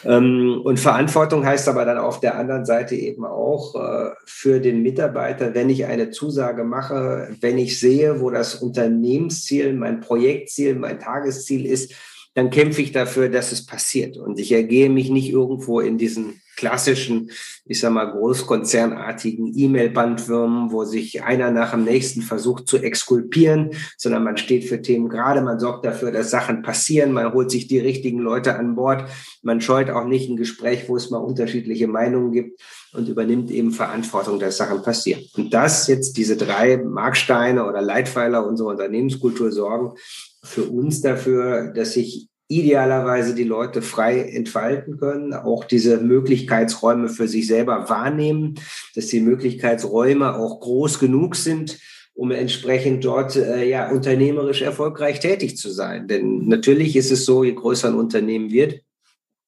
[0.04, 0.62] Mhm.
[0.63, 5.54] und Verantwortung heißt aber dann auf der anderen Seite eben auch äh, für den Mitarbeiter,
[5.54, 11.65] wenn ich eine Zusage mache, wenn ich sehe, wo das Unternehmensziel, mein Projektziel, mein Tagesziel
[11.65, 11.93] ist,
[12.34, 14.17] dann kämpfe ich dafür, dass es passiert.
[14.17, 17.32] Und ich ergehe mich nicht irgendwo in diesen klassischen,
[17.65, 24.24] ich sag mal, großkonzernartigen E-Mail-Bandwürmen, wo sich einer nach dem nächsten versucht zu exkulpieren, sondern
[24.24, 27.80] man steht für Themen gerade, man sorgt dafür, dass Sachen passieren, man holt sich die
[27.80, 29.10] richtigen Leute an Bord,
[29.41, 32.62] man scheut auch nicht ein Gespräch, wo es mal unterschiedliche Meinungen gibt
[32.93, 35.24] und übernimmt eben Verantwortung, dass Sachen passieren.
[35.36, 39.95] Und das jetzt, diese drei Marksteine oder Leitpfeiler unserer Unternehmenskultur sorgen
[40.43, 47.29] für uns dafür, dass sich idealerweise die Leute frei entfalten können, auch diese Möglichkeitsräume für
[47.29, 48.55] sich selber wahrnehmen,
[48.93, 51.79] dass die Möglichkeitsräume auch groß genug sind,
[52.13, 56.09] um entsprechend dort äh, ja unternehmerisch erfolgreich tätig zu sein.
[56.09, 58.81] Denn natürlich ist es so, je größer ein Unternehmen wird,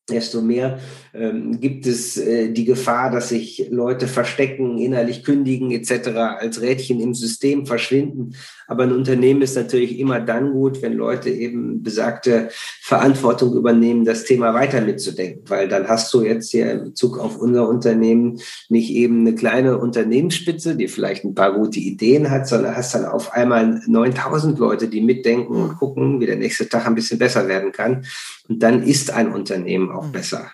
[0.10, 0.80] desto mehr
[1.14, 7.00] ähm, gibt es äh, die Gefahr, dass sich Leute verstecken, innerlich kündigen etc., als Rädchen
[7.00, 8.36] im System verschwinden.
[8.68, 12.50] Aber ein Unternehmen ist natürlich immer dann gut, wenn Leute eben besagte
[12.82, 15.44] Verantwortung übernehmen, das Thema weiter mitzudenken.
[15.48, 19.78] Weil dann hast du jetzt hier in Bezug auf unser Unternehmen nicht eben eine kleine
[19.78, 24.90] Unternehmensspitze, die vielleicht ein paar gute Ideen hat, sondern hast dann auf einmal 9000 Leute,
[24.90, 28.06] die mitdenken und gucken, wie der nächste Tag ein bisschen besser werden kann.
[28.50, 30.12] Und dann ist ein Unternehmen auch mhm.
[30.12, 30.52] besser.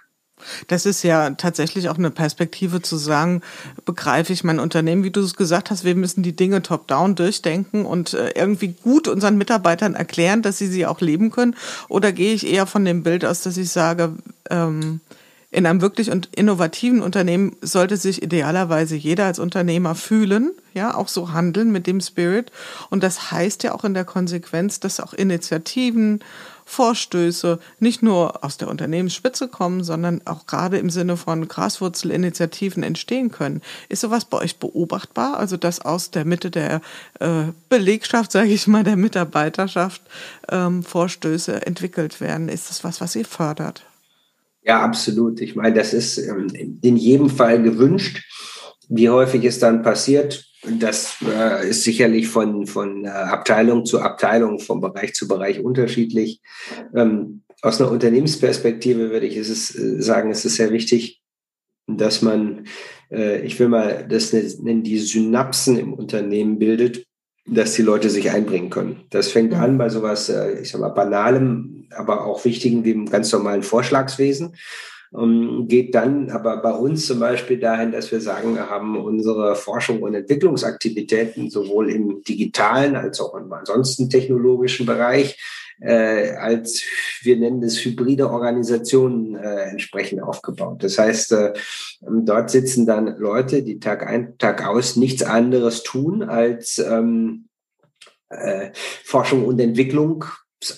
[0.68, 3.42] Das ist ja tatsächlich auch eine Perspektive zu sagen,
[3.86, 7.86] begreife ich mein Unternehmen, wie du es gesagt hast, wir müssen die Dinge top-down durchdenken
[7.86, 11.56] und äh, irgendwie gut unseren Mitarbeitern erklären, dass sie sie auch leben können.
[11.88, 14.14] Oder gehe ich eher von dem Bild aus, dass ich sage,
[14.50, 15.02] ähm,
[15.52, 21.08] in einem wirklich und innovativen Unternehmen sollte sich idealerweise jeder als Unternehmer fühlen, ja, auch
[21.08, 22.52] so handeln mit dem Spirit.
[22.92, 26.20] Und das heißt ja auch in der Konsequenz, dass auch Initiativen,
[26.70, 33.32] Vorstöße nicht nur aus der Unternehmensspitze kommen, sondern auch gerade im Sinne von Graswurzelinitiativen entstehen
[33.32, 33.62] können.
[33.90, 35.40] Ist sowas bei euch beobachtbar?
[35.40, 36.82] Also dass aus der Mitte der
[37.20, 40.04] äh, Belegschaft, sage ich mal, der Mitarbeiterschaft
[40.52, 42.50] ähm, Vorstöße entwickelt werden?
[42.50, 43.84] Ist das was, was ihr fördert?
[44.62, 45.42] Ja, absolut.
[45.42, 46.50] Ich meine, das ist ähm,
[46.82, 48.22] in jedem Fall gewünscht.
[48.90, 54.60] Wie häufig es dann passiert, das äh, ist sicherlich von, von äh, Abteilung zu Abteilung,
[54.60, 56.42] vom Bereich zu Bereich unterschiedlich.
[56.94, 61.22] Ähm, aus einer Unternehmensperspektive würde ich es äh, sagen, es ist sehr wichtig,
[61.88, 62.66] dass man,
[63.10, 67.06] äh, ich will mal das nennen, die Synapsen im Unternehmen bildet,
[67.46, 69.06] dass die Leute sich einbringen können.
[69.10, 73.10] Das fängt an bei sowas, äh, ich sag mal, banalem, aber auch wichtigen wie im
[73.10, 74.56] ganz normalen Vorschlagswesen.
[75.12, 79.56] Um, geht dann aber bei uns zum Beispiel dahin, dass wir sagen, wir haben unsere
[79.56, 85.36] Forschung und Entwicklungsaktivitäten sowohl im digitalen als auch im ansonsten technologischen Bereich
[85.82, 86.84] äh, als
[87.22, 90.84] wir nennen es hybride Organisationen äh, entsprechend aufgebaut.
[90.84, 91.54] Das heißt, äh,
[92.02, 97.48] dort sitzen dann Leute, die Tag ein, Tag aus nichts anderes tun als ähm,
[98.30, 100.26] äh, Forschung und Entwicklung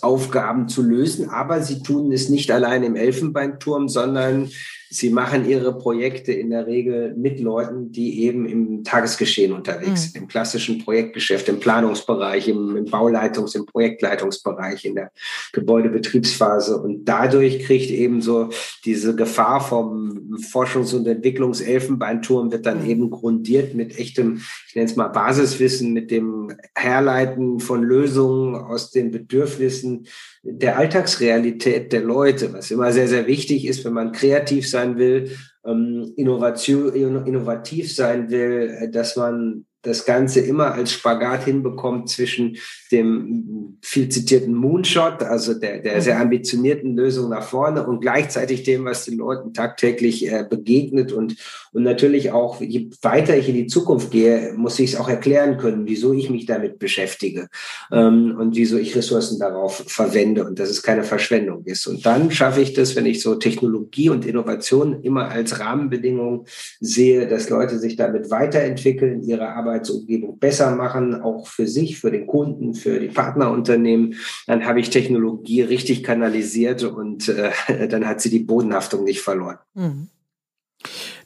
[0.02, 4.52] Aufgaben zu lösen, aber sie tun es nicht allein im Elfenbeinturm, sondern
[4.94, 9.96] Sie machen ihre Projekte in der Regel mit Leuten, die eben im Tagesgeschehen unterwegs mhm.
[9.96, 15.12] sind, im klassischen Projektgeschäft, im Planungsbereich, im, im Bauleitungs-, im Projektleitungsbereich, in der
[15.54, 16.78] Gebäudebetriebsphase.
[16.78, 18.50] Und dadurch kriegt eben so
[18.84, 22.90] diese Gefahr vom Forschungs- und Entwicklungselfenbeinturm wird dann mhm.
[22.90, 28.92] eben grundiert mit echtem, ich nenne es mal Basiswissen, mit dem Herleiten von Lösungen aus
[28.92, 30.06] den Bedürfnissen
[30.44, 35.32] der Alltagsrealität der Leute, was immer sehr, sehr wichtig ist, wenn man kreativ sein will,
[35.66, 42.58] ähm, innovativ, innovativ sein will, äh, dass man das Ganze immer als Spagat hinbekommt zwischen
[42.92, 46.22] dem viel zitierten Moonshot, also der, der sehr mhm.
[46.22, 51.36] ambitionierten Lösung nach vorne und gleichzeitig dem, was den Leuten tagtäglich äh, begegnet und,
[51.74, 55.58] und natürlich auch, je weiter ich in die Zukunft gehe, muss ich es auch erklären
[55.58, 57.50] können, wieso ich mich damit beschäftige
[57.92, 61.88] ähm, und wieso ich Ressourcen darauf verwende und dass es keine Verschwendung ist.
[61.88, 66.46] Und dann schaffe ich das, wenn ich so Technologie und Innovation immer als Rahmenbedingung
[66.80, 72.12] sehe, dass Leute sich damit weiterentwickeln, ihre Arbeit Arbeitsumgebung besser machen, auch für sich, für
[72.12, 74.16] den Kunden, für die Partnerunternehmen.
[74.48, 77.52] Dann habe ich Technologie richtig kanalisiert und äh,
[77.88, 79.58] dann hat sie die Bodenhaftung nicht verloren.
[79.74, 80.08] Mhm.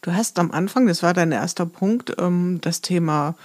[0.02, 3.36] Du hast am Anfang, das war dein erster Punkt, ähm, das Thema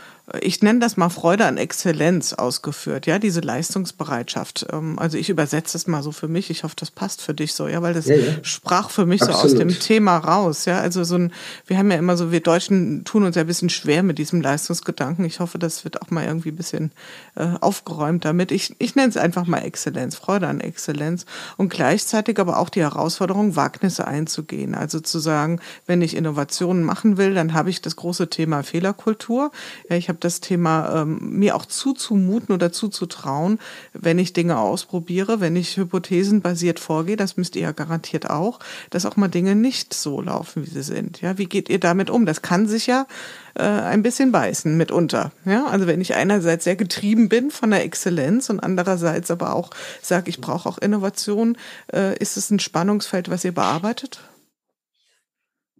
[0.41, 4.67] ich nenne das mal Freude an Exzellenz ausgeführt, ja, diese Leistungsbereitschaft.
[4.73, 6.51] Ähm, also ich übersetze es mal so für mich.
[6.51, 8.33] Ich hoffe, das passt für dich so, ja, weil das ja, ja.
[8.43, 9.41] sprach für mich Absolut.
[9.41, 10.79] so aus dem Thema raus, ja.
[10.79, 11.33] Also so ein,
[11.67, 14.41] wir haben ja immer so, wir Deutschen tun uns ja ein bisschen schwer mit diesem
[14.41, 15.25] Leistungsgedanken.
[15.25, 16.93] Ich hoffe, das wird auch mal irgendwie ein bisschen
[17.35, 18.53] äh, aufgeräumt damit.
[18.53, 22.83] Ich, ich nenne es einfach mal Exzellenz, Freude an Exzellenz und gleichzeitig aber auch die
[22.83, 24.75] Herausforderung, Wagnisse einzugehen.
[24.75, 29.51] Also zu sagen, wenn ich Innovationen machen will, dann habe ich das große Thema Fehlerkultur.
[29.89, 33.59] Ja, ich habe das Thema ähm, mir auch zuzumuten oder zuzutrauen,
[33.93, 39.07] wenn ich Dinge ausprobiere, wenn ich hypothesenbasiert vorgehe, das müsst ihr ja garantiert auch, dass
[39.07, 41.21] auch mal Dinge nicht so laufen, wie sie sind.
[41.21, 42.27] Ja, wie geht ihr damit um?
[42.27, 43.07] Das kann sich ja
[43.55, 45.33] äh, ein bisschen beißen mitunter.
[45.45, 49.71] Ja, also wenn ich einerseits sehr getrieben bin von der Exzellenz und andererseits aber auch
[50.03, 51.57] sage, ich brauche auch Innovation,
[51.93, 54.21] äh, ist es ein Spannungsfeld, was ihr bearbeitet?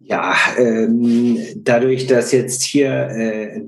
[0.03, 3.61] Ja, ähm, dadurch, dass jetzt hier äh,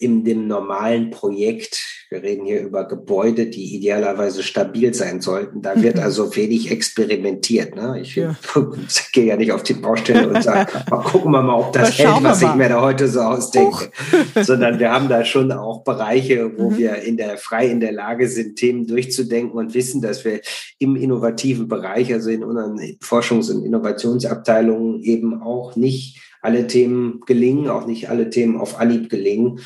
[0.00, 5.80] in dem normalen Projekt, wir reden hier über Gebäude, die idealerweise stabil sein sollten, da
[5.80, 7.74] wird also wenig experimentiert.
[7.74, 8.00] Ne?
[8.00, 8.36] Ich ja.
[9.12, 12.22] gehe ja nicht auf die Baustelle und sage, mal gucken wir mal, ob das hält,
[12.22, 13.90] was ich mir da heute so ausdenke.
[14.40, 16.78] Sondern wir haben da schon auch Bereiche, wo mhm.
[16.78, 20.40] wir in der, frei in der Lage sind, Themen durchzudenken und wissen, dass wir
[20.78, 27.68] im innovativen Bereich, also in unseren Forschungs- und Innovationsabteilungen eben auch nicht alle Themen gelingen,
[27.68, 29.60] auch nicht alle Themen auf Anhieb gelingen.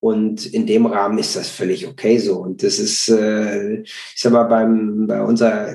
[0.00, 2.36] Und in dem Rahmen ist das völlig okay so.
[2.36, 5.74] Und das ist, äh, ich sag mal, beim, bei unserer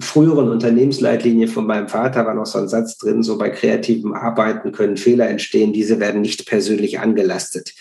[0.00, 4.72] früheren Unternehmensleitlinie von meinem Vater war noch so ein Satz drin, so bei kreativem Arbeiten
[4.72, 7.74] können Fehler entstehen, diese werden nicht persönlich angelastet.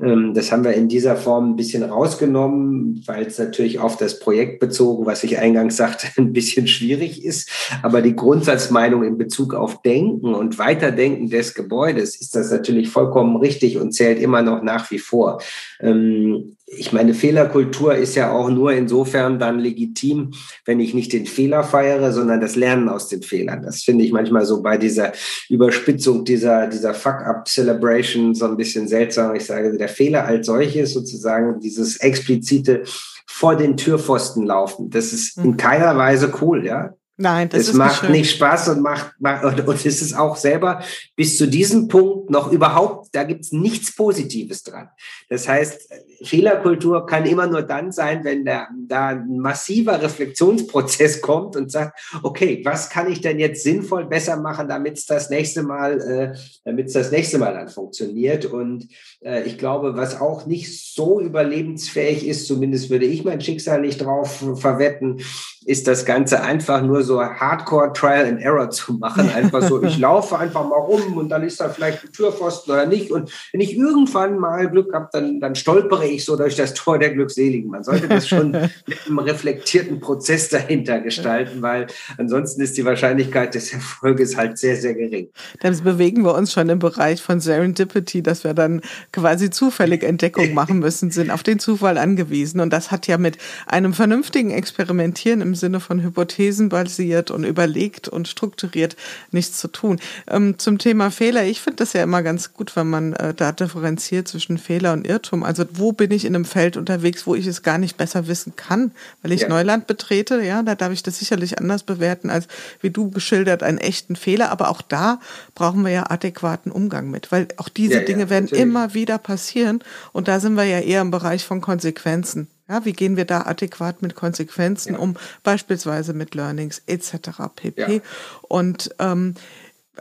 [0.00, 4.18] Ähm, das haben wir in dieser Form ein bisschen rausgenommen, weil es natürlich auf das
[4.18, 7.50] Projekt bezogen, was ich eingangs sagte, ein bisschen schwierig ist.
[7.82, 13.36] Aber die Grundsatzmeinung in Bezug auf Denken und Weiterdenken des Gebäudes ist das natürlich vollkommen
[13.36, 15.42] richtig und zählt immer noch nach wie vor vor.
[15.80, 20.32] Ähm, ich meine, Fehlerkultur ist ja auch nur insofern dann legitim,
[20.64, 23.62] wenn ich nicht den Fehler feiere, sondern das Lernen aus den Fehlern.
[23.62, 25.12] Das finde ich manchmal so bei dieser
[25.48, 29.36] Überspitzung dieser, dieser Fuck-up-Celebration so ein bisschen seltsam.
[29.36, 32.82] Ich sage, der Fehler als solches sozusagen dieses explizite
[33.26, 34.90] vor den Türpfosten laufen.
[34.90, 35.56] Das ist in hm.
[35.56, 36.94] keiner Weise cool, ja.
[37.18, 40.14] Nein, das es ist macht nicht, nicht, Spaß und macht, macht und, und es ist
[40.14, 40.82] auch selber
[41.14, 44.90] bis zu diesem Punkt noch überhaupt, da gibt's nichts Positives dran.
[45.30, 45.90] Das heißt,
[46.22, 51.98] Fehlerkultur kann immer nur dann sein, wenn da, da ein massiver Reflexionsprozess kommt und sagt,
[52.22, 56.38] okay, was kann ich denn jetzt sinnvoll besser machen, damit es das nächste Mal, äh,
[56.66, 58.44] damit es das nächste Mal dann funktioniert.
[58.44, 58.88] Und
[59.20, 64.02] äh, ich glaube, was auch nicht so überlebensfähig ist, zumindest würde ich mein Schicksal nicht
[64.02, 65.22] drauf verwetten,
[65.64, 69.30] ist das Ganze einfach nur so Hardcore Trial and Error zu machen.
[69.34, 72.86] Einfach so, ich laufe einfach mal rum und dann ist da vielleicht ein Türpfosten oder
[72.86, 73.10] nicht.
[73.10, 76.98] Und wenn ich irgendwann mal Glück habe, dann, dann stolpere ich so durch das Tor
[76.98, 77.70] der Glückseligen.
[77.70, 78.50] Man sollte das schon
[78.86, 81.86] mit einem reflektierten Prozess dahinter gestalten, weil
[82.18, 85.28] ansonsten ist die Wahrscheinlichkeit des Erfolges halt sehr, sehr gering.
[85.60, 88.80] Dann bewegen wir uns schon im Bereich von Serendipity, dass wir dann
[89.12, 92.60] quasi zufällig Entdeckungen machen müssen, sind auf den Zufall angewiesen.
[92.60, 98.08] Und das hat ja mit einem vernünftigen Experimentieren im Sinne von Hypothesen basiert und überlegt
[98.08, 98.96] und strukturiert
[99.30, 100.00] nichts zu tun.
[100.28, 103.52] Ähm, zum Thema Fehler, ich finde das ja immer ganz gut, wenn man äh, da
[103.52, 105.42] differenziert zwischen Fehler und Irrtum.
[105.42, 108.54] Also wo bin ich in einem Feld unterwegs, wo ich es gar nicht besser wissen
[108.56, 109.48] kann, weil ich ja.
[109.48, 112.48] Neuland betrete, ja, da darf ich das sicherlich anders bewerten, als
[112.80, 114.50] wie du geschildert, einen echten Fehler.
[114.50, 115.20] Aber auch da
[115.54, 118.62] brauchen wir ja adäquaten Umgang mit, weil auch diese ja, Dinge ja, werden natürlich.
[118.62, 119.80] immer wieder passieren.
[120.12, 122.48] Und da sind wir ja eher im Bereich von Konsequenzen.
[122.68, 124.98] Ja, wie gehen wir da adäquat mit Konsequenzen ja.
[124.98, 127.12] um, beispielsweise mit Learnings etc.
[127.54, 127.94] pp.
[127.96, 128.00] Ja.
[128.42, 129.34] Und ähm,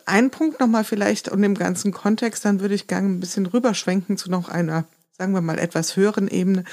[0.05, 4.17] ein Punkt nochmal vielleicht und im ganzen Kontext, dann würde ich gerne ein bisschen rüberschwenken
[4.17, 4.85] zu noch einer,
[5.17, 6.63] sagen wir mal, etwas höheren Ebene,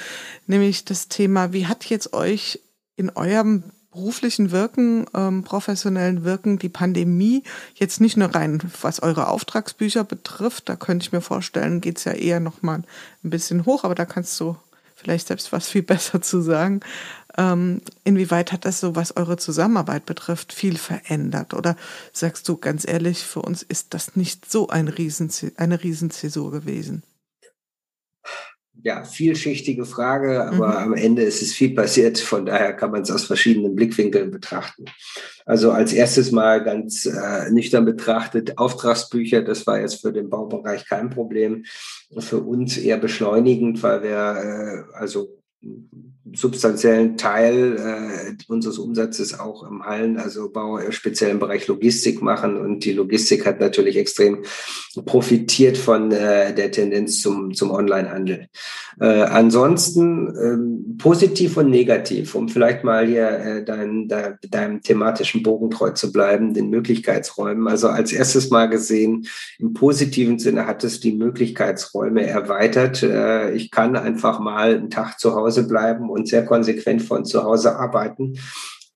[0.47, 2.59] nämlich das Thema, wie hat jetzt euch
[2.95, 7.43] in eurem beruflichen Wirken, ähm, professionellen Wirken die Pandemie
[7.75, 12.13] jetzt nicht nur rein, was eure Auftragsbücher betrifft, da könnte ich mir vorstellen, geht's ja
[12.13, 12.83] eher nochmal
[13.23, 14.57] ein bisschen hoch, aber da kannst du
[15.03, 16.81] vielleicht selbst was viel besser zu sagen.
[17.37, 21.53] Ähm, inwieweit hat das so, was eure Zusammenarbeit betrifft, viel verändert?
[21.53, 21.75] Oder
[22.11, 27.03] sagst du ganz ehrlich, für uns ist das nicht so ein Riesen, eine Riesenzäsur gewesen?
[28.83, 30.77] Ja, vielschichtige Frage, aber mhm.
[30.77, 32.19] am Ende ist es viel passiert.
[32.19, 34.85] Von daher kann man es aus verschiedenen Blickwinkeln betrachten.
[35.45, 40.85] Also als erstes mal ganz äh, nüchtern betrachtet, Auftragsbücher, das war jetzt für den Baubereich
[40.85, 41.63] kein Problem.
[42.19, 45.29] Für uns eher beschleunigend, weil wir äh, also
[46.31, 52.21] substanziellen Teil äh, unseres Umsatzes auch im Hallen, also Bau, äh, speziell im Bereich Logistik
[52.21, 52.57] machen.
[52.57, 54.43] Und die Logistik hat natürlich extrem
[55.05, 58.47] profitiert von äh, der Tendenz zum, zum Onlinehandel.
[59.01, 65.43] Äh, ansonsten ähm, positiv und negativ, um vielleicht mal hier äh, dein, de, deinem thematischen
[65.43, 67.67] Bogen treu zu bleiben, den Möglichkeitsräumen.
[67.67, 69.27] Also als erstes mal gesehen,
[69.59, 73.03] im positiven Sinne hat es die Möglichkeitsräume erweitert.
[73.03, 77.43] Äh, ich kann einfach mal einen Tag zu Hause bleiben und sehr konsequent von zu
[77.43, 78.39] Hause arbeiten,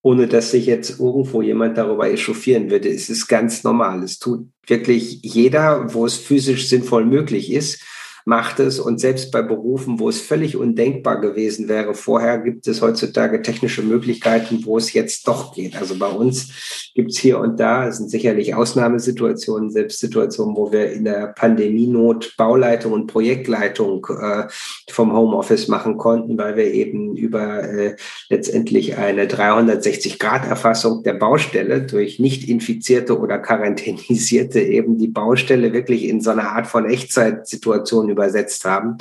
[0.02, 2.90] ohne dass sich jetzt irgendwo jemand darüber echauffieren würde.
[2.90, 4.04] Es ist ganz normal.
[4.04, 7.82] Es tut wirklich jeder, wo es physisch sinnvoll möglich ist
[8.28, 8.78] macht es.
[8.78, 13.82] Und selbst bei Berufen, wo es völlig undenkbar gewesen wäre, vorher gibt es heutzutage technische
[13.84, 15.78] Möglichkeiten, wo es jetzt doch geht.
[15.78, 20.74] Also bei uns gibt es hier und da, es sind sicherlich Ausnahmesituationen, selbst Situationen, wo
[20.74, 24.48] wir in der Pandemienot Bauleitung und Projektleitung äh,
[24.90, 27.96] vom Homeoffice machen konnten, weil wir eben über äh,
[28.30, 36.20] letztendlich eine 360-Grad-Erfassung der Baustelle durch nicht infizierte oder quarantänisierte eben die Baustelle wirklich in
[36.20, 38.98] so einer Art von Echtzeitsituation übersetzt haben.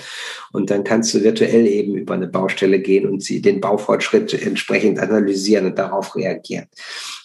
[0.52, 4.98] Und dann kannst du virtuell eben über eine Baustelle gehen und sie den Baufortschritt entsprechend
[4.98, 6.66] analysieren und darauf reagieren.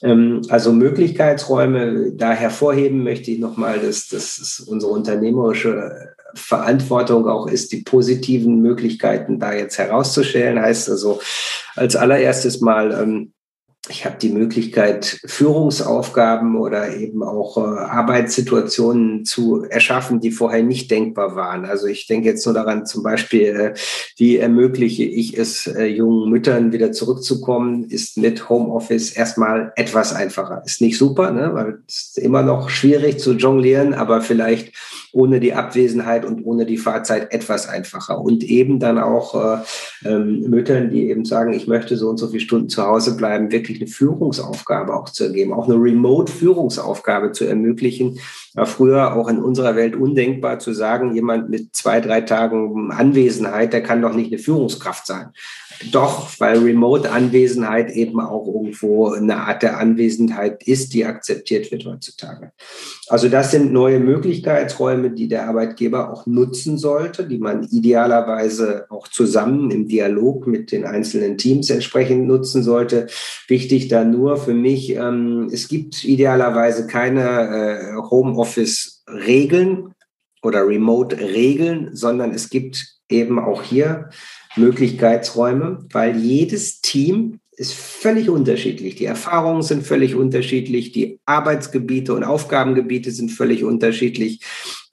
[0.02, 7.74] Ähm, also Möglichkeitsräume da hervorheben möchte ich nochmal, dass das unsere unternehmerische Verantwortung auch ist,
[7.74, 10.62] die positiven Möglichkeiten da jetzt herauszustellen.
[10.62, 11.20] Heißt also
[11.76, 13.34] als allererstes mal, ähm,
[13.90, 20.92] ich habe die Möglichkeit, Führungsaufgaben oder eben auch äh, Arbeitssituationen zu erschaffen, die vorher nicht
[20.92, 21.66] denkbar waren.
[21.66, 23.74] Also ich denke jetzt nur daran, zum Beispiel, äh,
[24.18, 30.62] wie ermögliche ich es äh, jungen Müttern wieder zurückzukommen, ist mit Homeoffice erstmal etwas einfacher.
[30.64, 31.50] Ist nicht super, ne?
[31.54, 34.74] weil es ist immer noch schwierig zu jonglieren, aber vielleicht
[35.14, 38.20] ohne die Abwesenheit und ohne die Fahrzeit etwas einfacher.
[38.20, 39.58] Und eben dann auch äh,
[40.06, 43.52] ähm, Müttern, die eben sagen, ich möchte so und so viele Stunden zu Hause bleiben,
[43.52, 48.20] wirklich eine Führungsaufgabe auch zu ergeben, auch eine Remote-Führungsaufgabe zu ermöglichen.
[48.54, 53.74] War früher auch in unserer Welt undenkbar zu sagen, jemand mit zwei, drei Tagen Anwesenheit,
[53.74, 55.32] der kann doch nicht eine Führungskraft sein.
[55.92, 62.52] Doch, weil Remote-Anwesenheit eben auch irgendwo eine Art der Anwesenheit ist, die akzeptiert wird heutzutage.
[63.08, 69.08] Also das sind neue Möglichkeitsräume, die der Arbeitgeber auch nutzen sollte, die man idealerweise auch
[69.08, 73.08] zusammen im Dialog mit den einzelnen Teams entsprechend nutzen sollte.
[73.48, 79.94] Wichtig da nur für mich, ähm, es gibt idealerweise keine äh, Homeoffice-Regeln
[80.44, 84.10] oder Remote-Regeln, sondern es gibt eben auch hier
[84.56, 88.96] Möglichkeitsräume, weil jedes Team ist völlig unterschiedlich.
[88.96, 94.42] Die Erfahrungen sind völlig unterschiedlich, die Arbeitsgebiete und Aufgabengebiete sind völlig unterschiedlich.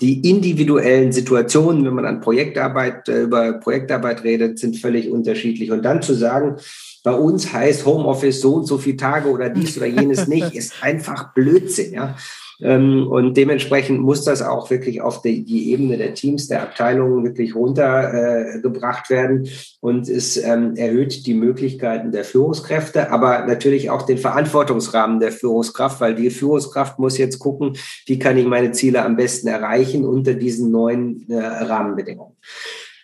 [0.00, 5.70] Die individuellen Situationen, wenn man an Projektarbeit, äh, über Projektarbeit redet, sind völlig unterschiedlich.
[5.70, 6.56] Und dann zu sagen,
[7.04, 10.74] bei uns heißt Homeoffice so und so viele Tage oder dies oder jenes nicht, ist
[10.82, 11.94] einfach Blödsinn.
[11.94, 12.16] Ja?
[12.60, 17.54] Ähm, und dementsprechend muss das auch wirklich auf die, Ebene der Teams, der Abteilungen wirklich
[17.54, 19.48] runtergebracht äh, werden.
[19.80, 26.00] Und es ähm, erhöht die Möglichkeiten der Führungskräfte, aber natürlich auch den Verantwortungsrahmen der Führungskraft,
[26.00, 30.34] weil die Führungskraft muss jetzt gucken, wie kann ich meine Ziele am besten erreichen unter
[30.34, 32.36] diesen neuen äh, Rahmenbedingungen.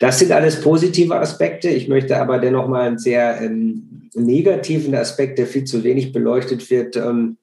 [0.01, 1.69] Das sind alles positive Aspekte.
[1.69, 6.69] Ich möchte aber dennoch mal einen sehr ähm, negativen Aspekt, der viel zu wenig beleuchtet
[6.71, 7.37] wird, ähm,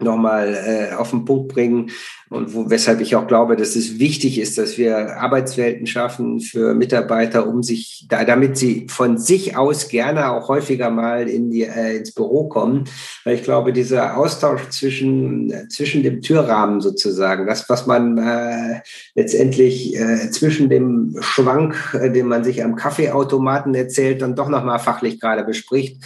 [0.00, 1.90] nochmal äh, auf den Punkt bringen.
[2.30, 6.74] Und wo, weshalb ich auch glaube, dass es wichtig ist, dass wir Arbeitswelten schaffen für
[6.74, 11.62] Mitarbeiter, um sich, da, damit sie von sich aus gerne auch häufiger mal in die,
[11.62, 12.84] äh, ins Büro kommen,
[13.24, 18.80] weil ich glaube, dieser Austausch zwischen zwischen dem Türrahmen sozusagen, das was man äh,
[19.14, 24.78] letztendlich äh, zwischen dem Schwank, äh, den man sich am Kaffeeautomaten erzählt, dann doch nochmal
[24.78, 26.02] fachlich gerade bespricht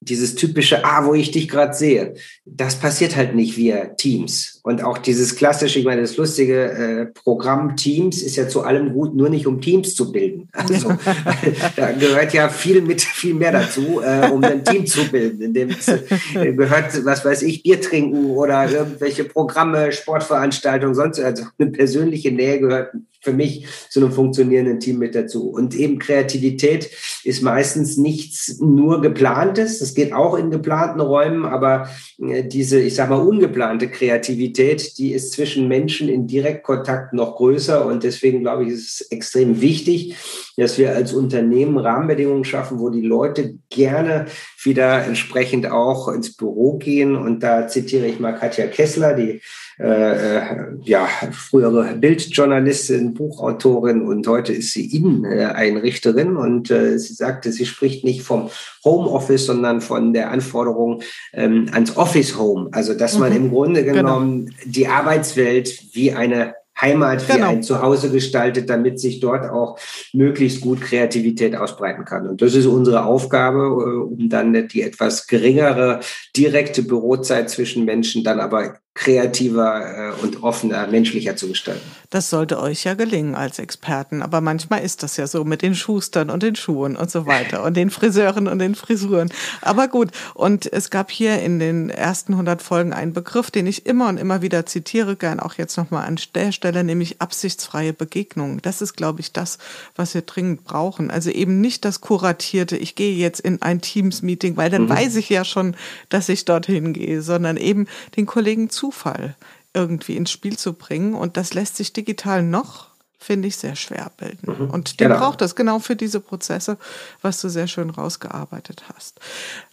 [0.00, 4.59] dieses typische, ah, wo ich dich gerade sehe, das passiert halt nicht via Teams.
[4.62, 8.92] Und auch dieses klassische, ich meine, das lustige äh, Programm Teams ist ja zu allem
[8.92, 10.48] gut, nur nicht um Teams zu bilden.
[10.70, 10.92] Also
[11.76, 15.40] da gehört ja viel mit viel mehr dazu, äh, um ein Team zu bilden.
[15.42, 21.44] In dem äh, gehört, was weiß ich, Bier trinken oder irgendwelche Programme, Sportveranstaltungen, sonst also
[21.58, 25.50] eine persönliche Nähe gehört für mich zu einem funktionierenden Team mit dazu.
[25.50, 26.90] Und eben Kreativität
[27.22, 29.80] ist meistens nichts nur geplantes.
[29.80, 35.12] Es geht auch in geplanten Räumen, aber äh, diese, ich sag mal, ungeplante Kreativität, die
[35.12, 37.84] ist zwischen Menschen in Direktkontakt noch größer.
[37.86, 40.16] Und deswegen glaube ich, ist es extrem wichtig,
[40.56, 44.26] dass wir als Unternehmen Rahmenbedingungen schaffen, wo die Leute gerne
[44.62, 47.16] wieder entsprechend auch ins Büro gehen.
[47.16, 49.40] Und da zitiere ich mal Katja Kessler, die
[49.80, 50.42] äh, äh,
[50.82, 58.04] ja, frühere Bildjournalistin, Buchautorin und heute ist sie Inneneinrichterin und äh, sie sagte, sie spricht
[58.04, 58.50] nicht vom
[58.84, 61.00] Homeoffice, sondern von der Anforderung
[61.32, 62.68] ähm, ans Office Home.
[62.72, 63.36] Also, dass man mhm.
[63.36, 63.96] im Grunde genau.
[63.96, 64.58] genommen genau.
[64.66, 67.48] die Arbeitswelt wie eine Heimat wie genau.
[67.48, 69.78] ein Zuhause gestaltet, damit sich dort auch
[70.12, 72.26] möglichst gut Kreativität ausbreiten kann.
[72.26, 76.00] Und das ist unsere Aufgabe, äh, um dann die etwas geringere
[76.36, 81.88] direkte Bürozeit zwischen Menschen dann aber kreativer äh, und offener, menschlicher zu gestalten.
[82.10, 85.76] Das sollte euch ja gelingen als Experten, aber manchmal ist das ja so mit den
[85.76, 89.30] Schustern und den Schuhen und so weiter und den Friseuren und den Frisuren.
[89.62, 93.86] Aber gut, und es gab hier in den ersten 100 Folgen einen Begriff, den ich
[93.86, 98.60] immer und immer wieder zitiere, gern auch jetzt nochmal an der Stelle, nämlich absichtsfreie Begegnung.
[98.60, 99.58] Das ist, glaube ich, das,
[99.94, 101.12] was wir dringend brauchen.
[101.12, 104.90] Also eben nicht das kuratierte, ich gehe jetzt in ein Teams-Meeting, weil dann mhm.
[104.90, 105.76] weiß ich ja schon,
[106.08, 107.86] dass ich dorthin gehe, sondern eben
[108.16, 109.36] den Kollegen zu Zufall
[109.74, 111.14] irgendwie ins Spiel zu bringen.
[111.14, 114.52] Und das lässt sich digital noch, finde ich, sehr schwer bilden.
[114.52, 115.20] Mhm, und den genau.
[115.20, 116.78] braucht es genau für diese Prozesse,
[117.20, 119.20] was du sehr schön rausgearbeitet hast.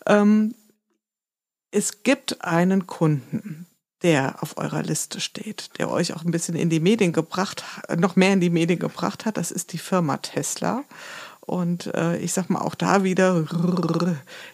[0.05, 0.55] Ähm,
[1.71, 3.65] es gibt einen Kunden,
[4.03, 7.63] der auf eurer Liste steht, der euch auch ein bisschen in die Medien gebracht,
[7.95, 9.37] noch mehr in die Medien gebracht hat.
[9.37, 10.83] Das ist die Firma Tesla.
[11.47, 13.45] Und äh, ich sag mal auch da wieder,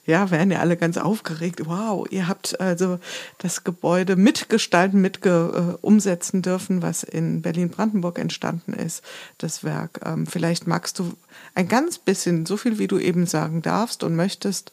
[0.06, 1.66] ja, werden ja alle ganz aufgeregt.
[1.66, 3.00] Wow, ihr habt also
[3.40, 5.40] das Gebäude mitgestalten, mit äh,
[5.82, 9.04] umsetzen dürfen, was in Berlin-Brandenburg entstanden ist,
[9.40, 10.02] das Werk.
[10.06, 11.14] Ähm, vielleicht magst du
[11.56, 14.72] ein ganz bisschen, so viel wie du eben sagen darfst und möchtest,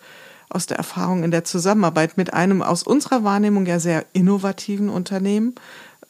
[0.51, 5.55] aus der Erfahrung in der Zusammenarbeit mit einem aus unserer Wahrnehmung ja sehr innovativen Unternehmen.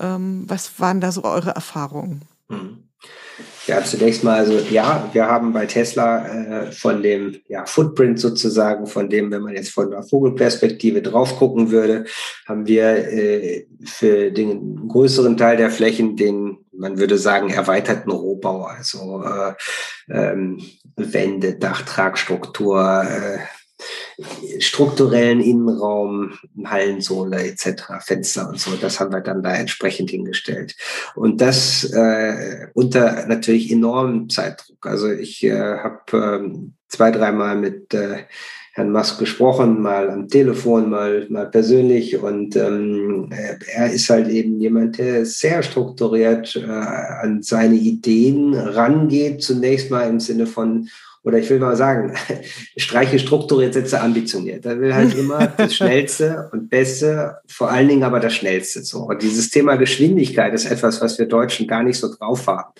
[0.00, 2.22] Ähm, was waren da so eure Erfahrungen?
[2.48, 2.89] Mhm.
[3.66, 8.86] Ja, zunächst mal, also ja, wir haben bei Tesla äh, von dem ja, Footprint sozusagen,
[8.86, 12.04] von dem, wenn man jetzt von der Vogelperspektive drauf gucken würde,
[12.46, 18.64] haben wir äh, für den größeren Teil der Flächen den, man würde sagen, erweiterten Rohbau,
[18.64, 19.52] also äh,
[20.10, 20.60] ähm,
[20.96, 23.38] Wände, Dachtragstruktur, äh,
[24.58, 30.76] strukturellen Innenraum, Hallensohle etc., Fenster und so, das haben wir dann da entsprechend hingestellt.
[31.14, 34.86] Und das äh, unter natürlich enormem Zeitdruck.
[34.86, 38.24] Also ich äh, habe äh, zwei, dreimal mit äh,
[38.72, 42.16] Herrn Musk gesprochen, mal am Telefon, mal, mal persönlich.
[42.22, 49.42] Und ähm, er ist halt eben jemand, der sehr strukturiert äh, an seine Ideen rangeht,
[49.42, 50.88] zunächst mal im Sinne von
[51.22, 52.14] oder ich will mal sagen,
[52.76, 54.64] streiche strukturiert, setze ambitioniert.
[54.64, 58.82] Da will halt immer das Schnellste und Beste, vor allen Dingen aber das Schnellste.
[58.82, 59.00] So.
[59.00, 62.72] Und dieses Thema Geschwindigkeit ist etwas, was wir Deutschen gar nicht so drauf haben.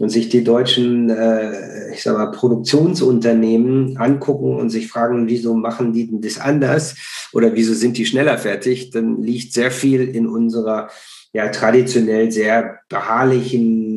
[0.00, 5.92] Und sich die deutschen, äh, ich sag mal, Produktionsunternehmen angucken und sich fragen, wieso machen
[5.92, 6.94] die denn das anders
[7.32, 10.88] oder wieso sind die schneller fertig, dann liegt sehr viel in unserer
[11.32, 13.87] ja traditionell sehr beharrlichen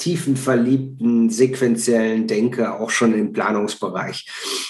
[0.00, 4.26] tiefenverliebten, sequenziellen Denke auch schon im Planungsbereich.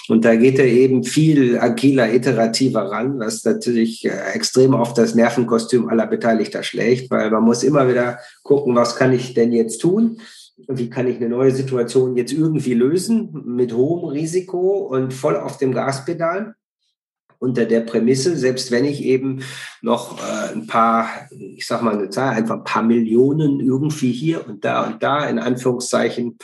[0.09, 5.15] Und da geht er eben viel agiler, iterativer ran, was natürlich äh, extrem auf das
[5.15, 9.79] Nervenkostüm aller Beteiligter schlägt, weil man muss immer wieder gucken, was kann ich denn jetzt
[9.79, 10.19] tun?
[10.67, 15.57] Wie kann ich eine neue Situation jetzt irgendwie lösen mit hohem Risiko und voll auf
[15.57, 16.55] dem Gaspedal?
[17.41, 19.41] Unter der Prämisse, selbst wenn ich eben
[19.81, 24.47] noch äh, ein paar, ich sag mal eine Zahl, einfach ein paar Millionen irgendwie hier
[24.47, 26.37] und da und da in Anführungszeichen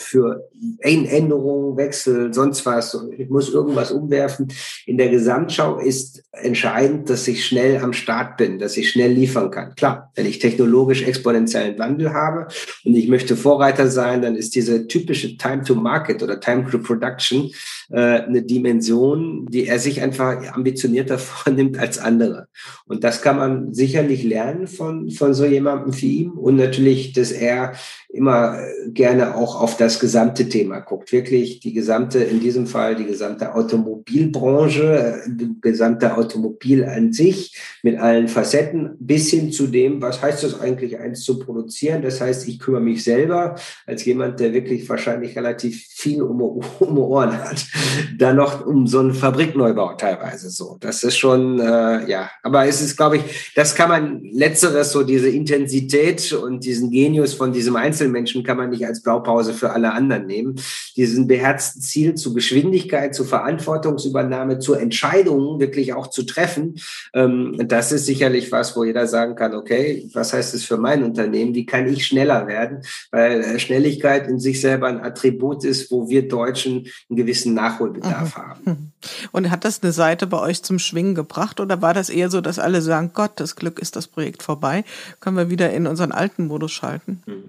[0.00, 0.48] für
[0.80, 2.98] Änderungen, Wechsel, sonst was.
[3.16, 4.48] Ich muss irgendwas umwerfen.
[4.86, 9.50] In der Gesamtschau ist entscheidend, dass ich schnell am Start bin, dass ich schnell liefern
[9.50, 9.74] kann.
[9.74, 12.48] Klar, wenn ich technologisch exponentiellen Wandel habe
[12.84, 16.78] und ich möchte Vorreiter sein, dann ist diese typische Time to Market oder Time to
[16.78, 17.50] Production
[17.90, 22.48] äh, eine Dimension, die er sich einfach ambitionierter vornimmt als andere.
[22.86, 27.32] Und das kann man sicherlich lernen von, von so jemandem wie ihm und natürlich, dass
[27.32, 27.74] er
[28.08, 31.12] immer gerne auch auf das gesamte Thema guckt.
[31.12, 37.98] Wirklich die gesamte, in diesem Fall die gesamte Automobilbranche, die gesamte Automobil an sich mit
[37.98, 42.02] allen Facetten bis hin zu dem, was heißt das eigentlich, eins zu produzieren.
[42.02, 43.54] Das heißt, ich kümmere mich selber
[43.86, 47.64] als jemand, der wirklich wahrscheinlich relativ viel um, um Ohren hat,
[48.18, 50.76] dann noch um so einen Fabrikneubau teilweise so.
[50.80, 55.02] Das ist schon, äh, ja, aber es ist, glaube ich, das kann man letzteres, so
[55.02, 59.92] diese Intensität und diesen Genius von diesem Einzelmenschen kann man nicht als Blaupause für alle
[59.92, 60.56] anderen nehmen.
[60.96, 66.80] Diesen beherzten Ziel zu Geschwindigkeit, zu Verantwortungsübernahme, zu Entscheidungen wirklich auch zu treffen,
[67.14, 71.02] ähm, das ist sicherlich was, wo jeder sagen kann, okay, was heißt es für mein
[71.02, 71.54] Unternehmen?
[71.54, 72.82] Wie kann ich schneller werden?
[73.10, 78.36] Weil äh, Schnelligkeit in sich selber ein Attribut ist, wo wir Deutschen einen gewissen Nachholbedarf
[78.36, 78.42] mhm.
[78.42, 78.92] haben.
[79.32, 82.40] Und hat das eine Seite bei euch zum Schwingen gebracht oder war das eher so,
[82.40, 84.84] dass alle sagen, Gott, das Glück ist das Projekt vorbei,
[85.20, 87.22] können wir wieder in unseren alten Modus schalten?
[87.26, 87.44] Mhm.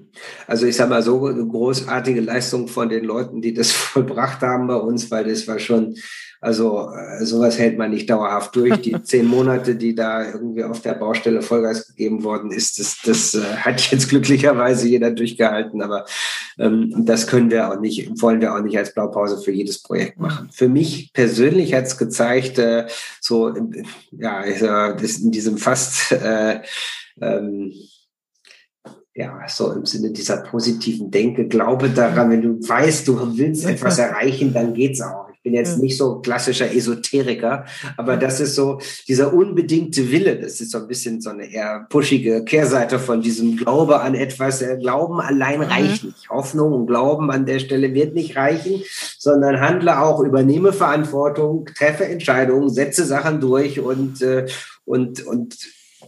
[0.45, 1.45] Also ich sage mal so eine
[2.17, 5.95] großartige Leistung von den Leuten, die das vollbracht haben bei uns, weil das war schon
[6.39, 8.75] also äh, sowas hält man nicht dauerhaft durch.
[8.81, 13.33] Die zehn Monate, die da irgendwie auf der Baustelle Vollgas gegeben worden ist, das, das
[13.33, 15.81] äh, hat jetzt glücklicherweise jeder durchgehalten.
[15.81, 16.05] Aber
[16.59, 20.19] ähm, das können wir auch nicht, wollen wir auch nicht als Blaupause für jedes Projekt
[20.19, 20.49] machen.
[20.53, 22.85] Für mich persönlich hat es gezeigt, äh,
[23.19, 23.55] so
[24.11, 26.61] ja, das in diesem fast äh,
[27.19, 27.73] ähm,
[29.17, 33.97] ja, so im Sinne dieser positiven Denke, glaube daran, wenn du weißt, du willst etwas
[33.97, 37.63] erreichen, dann geht's auch bin jetzt nicht so klassischer Esoteriker,
[37.95, 40.37] aber das ist so dieser unbedingte Wille.
[40.37, 44.61] Das ist so ein bisschen so eine eher pushige Kehrseite von diesem Glaube an etwas.
[44.81, 45.65] Glauben allein mhm.
[45.65, 46.29] reicht nicht.
[46.29, 48.83] Hoffnung und Glauben an der Stelle wird nicht reichen,
[49.17, 54.47] sondern handle auch, übernehme Verantwortung, treffe Entscheidungen, setze Sachen durch und, äh,
[54.83, 55.55] und, und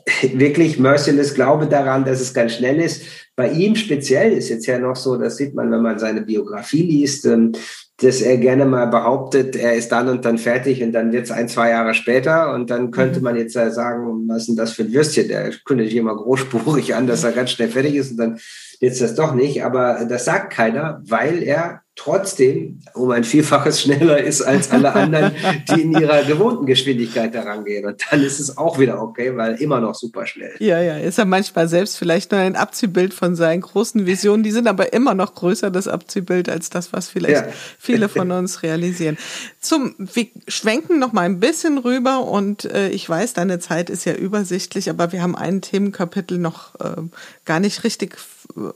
[0.34, 3.04] wirklich merciless Glaube daran, dass es ganz schnell ist.
[3.36, 6.84] Bei ihm speziell ist jetzt ja noch so, das sieht man, wenn man seine Biografie
[6.84, 7.54] liest, ähm,
[8.02, 11.32] dass er gerne mal behauptet, er ist dann und dann fertig und dann wird es
[11.32, 13.26] ein, zwei Jahre später und dann könnte mhm.
[13.26, 15.28] man jetzt sagen, was ist denn das für ein Würstchen?
[15.28, 18.40] Der kündigt immer großspurig an, dass er ganz schnell fertig ist und dann
[18.80, 19.64] jetzt das doch nicht.
[19.64, 25.34] Aber das sagt keiner, weil er trotzdem um ein Vielfaches schneller ist als alle anderen,
[25.70, 27.86] die in ihrer gewohnten Geschwindigkeit daran gehen.
[27.86, 30.56] Und dann ist es auch wieder okay, weil immer noch super schnell.
[30.60, 34.44] Ja, ja, ist er manchmal selbst vielleicht nur ein Abziehbild von seinen großen Visionen.
[34.44, 37.54] Die sind aber immer noch größer, das Abziehbild, als das, was vielleicht ja.
[37.80, 39.18] viele von uns realisieren.
[39.60, 44.06] Zum, wir schwenken noch mal ein bisschen rüber und äh, ich weiß, deine Zeit ist
[44.06, 47.02] ja übersichtlich, aber wir haben ein Themenkapitel noch äh,
[47.44, 48.18] gar nicht richtig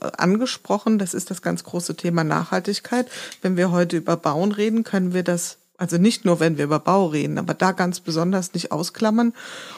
[0.00, 0.98] angesprochen.
[0.98, 3.10] Das ist das ganz große Thema Nachhaltigkeit.
[3.42, 6.78] Wenn wir heute über Bauen reden, können wir das also nicht nur, wenn wir über
[6.78, 9.32] Bau reden, aber da ganz besonders nicht ausklammern.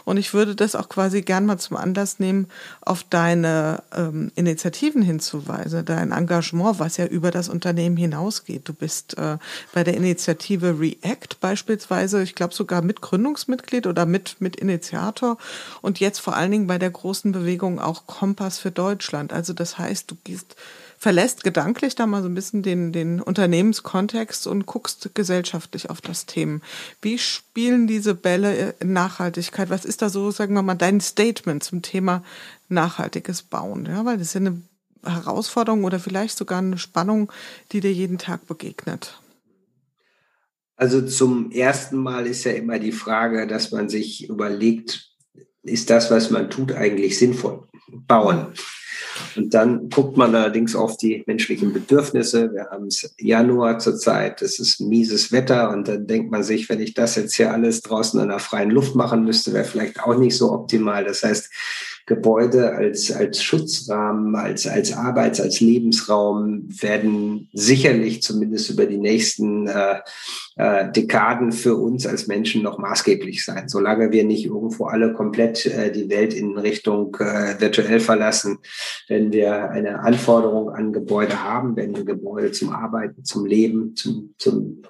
[0.05, 2.49] Und ich würde das auch quasi gern mal zum Anlass nehmen,
[2.83, 8.69] auf deine ähm, Initiativen hinzuweisen, dein Engagement, was ja über das Unternehmen hinausgeht.
[8.69, 9.39] Du bist äh,
[9.73, 15.39] bei der Initiative React beispielsweise, ich glaube sogar mit Gründungsmitglied oder mit, mit Initiator
[15.81, 19.33] und jetzt vor allen Dingen bei der großen Bewegung auch Kompass für Deutschland.
[19.33, 20.57] Also das heißt, du gehst
[20.99, 26.27] verlässt gedanklich da mal so ein bisschen den, den Unternehmenskontext und guckst gesellschaftlich auf das
[26.27, 26.61] Thema.
[27.03, 29.71] Wie spielen diese Bälle in Nachhaltigkeit?
[29.71, 32.23] Was ist da so, sagen wir mal, dein Statement zum Thema
[32.69, 33.87] nachhaltiges Bauen?
[33.87, 34.63] Ja, weil das ist ja eine
[35.05, 37.31] Herausforderung oder vielleicht sogar eine Spannung,
[37.73, 39.21] die dir jeden Tag begegnet.
[40.77, 45.11] Also zum ersten Mal ist ja immer die Frage, dass man sich überlegt,
[45.63, 47.67] ist das, was man tut, eigentlich sinnvoll?
[47.89, 48.53] Bauen.
[49.37, 52.53] Und dann guckt man allerdings auf die menschlichen Bedürfnisse.
[52.53, 56.81] Wir haben es Januar zurzeit, es ist mieses Wetter und dann denkt man sich, wenn
[56.81, 60.17] ich das jetzt hier alles draußen in der freien Luft machen müsste, wäre vielleicht auch
[60.17, 61.05] nicht so optimal.
[61.05, 61.51] Das heißt,
[62.07, 69.67] Gebäude als, als Schutzrahmen, als, als Arbeits-, als Lebensraum werden sicherlich zumindest über die nächsten
[69.67, 70.01] äh,
[70.55, 73.69] äh, Dekaden für uns als Menschen noch maßgeblich sein.
[73.69, 78.59] Solange wir nicht irgendwo alle komplett äh, die Welt in Richtung äh, virtuell verlassen,
[79.09, 84.33] wenn wir eine Anforderung an Gebäude haben, wenn wir Gebäude zum Arbeiten, zum Leben, zum,
[84.39, 84.83] zum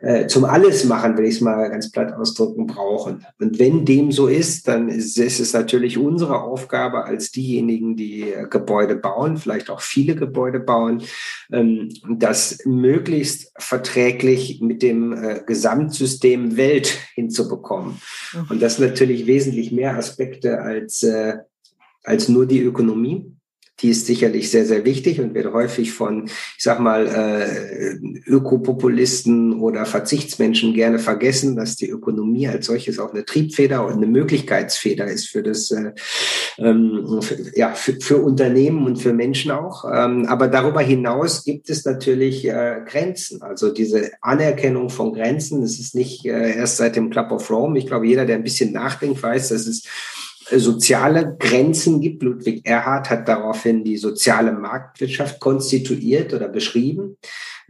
[0.00, 3.24] äh, zum alles machen, will ich es mal ganz platt ausdrücken, brauchen.
[3.38, 8.30] Und wenn dem so ist, dann ist, ist es natürlich unsere Aufgabe als diejenigen, die
[8.32, 11.02] äh, Gebäude bauen, vielleicht auch viele Gebäude bauen,
[11.50, 18.00] ähm, das möglichst verträglich mit dem äh, Gesamtsystem Welt hinzubekommen.
[18.34, 18.46] Mhm.
[18.50, 21.38] Und das natürlich wesentlich mehr Aspekte als, äh,
[22.04, 23.32] als nur die Ökonomie
[23.80, 27.96] die ist sicherlich sehr, sehr wichtig und wird häufig von, ich sag mal, äh,
[28.26, 34.06] Ökopopulisten oder Verzichtsmenschen gerne vergessen, dass die Ökonomie als solches auch eine Triebfeder und eine
[34.06, 35.92] Möglichkeitsfeder ist für das, äh,
[36.58, 39.84] ähm, für, ja, für, für Unternehmen und für Menschen auch.
[39.84, 43.42] Ähm, aber darüber hinaus gibt es natürlich äh, Grenzen.
[43.42, 47.78] Also diese Anerkennung von Grenzen, das ist nicht äh, erst seit dem Club of Rome.
[47.78, 49.82] Ich glaube, jeder, der ein bisschen nachdenkt, weiß, dass es
[50.50, 52.22] soziale Grenzen gibt.
[52.22, 57.16] Ludwig Erhard hat daraufhin die soziale Marktwirtschaft konstituiert oder beschrieben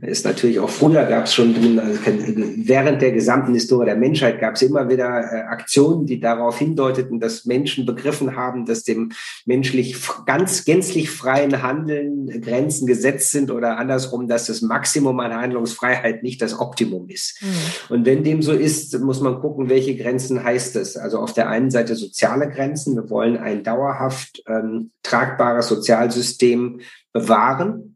[0.02, 4.56] ist natürlich auch früher gab es schon also während der gesamten Historie der Menschheit gab
[4.56, 9.12] es immer wieder äh, Aktionen, die darauf hindeuteten, dass Menschen begriffen haben, dass dem
[9.46, 16.22] menschlich ganz gänzlich freien Handeln Grenzen gesetzt sind oder andersrum, dass das Maximum an Handlungsfreiheit
[16.22, 17.40] nicht das Optimum ist.
[17.40, 17.94] Mhm.
[17.94, 20.98] Und wenn dem so ist, muss man gucken, welche Grenzen heißt es.
[20.98, 22.96] Also auf der einen Seite soziale Grenzen.
[22.96, 26.80] Wir wollen ein dauerhaft ähm, tragbares Sozialsystem
[27.12, 27.95] bewahren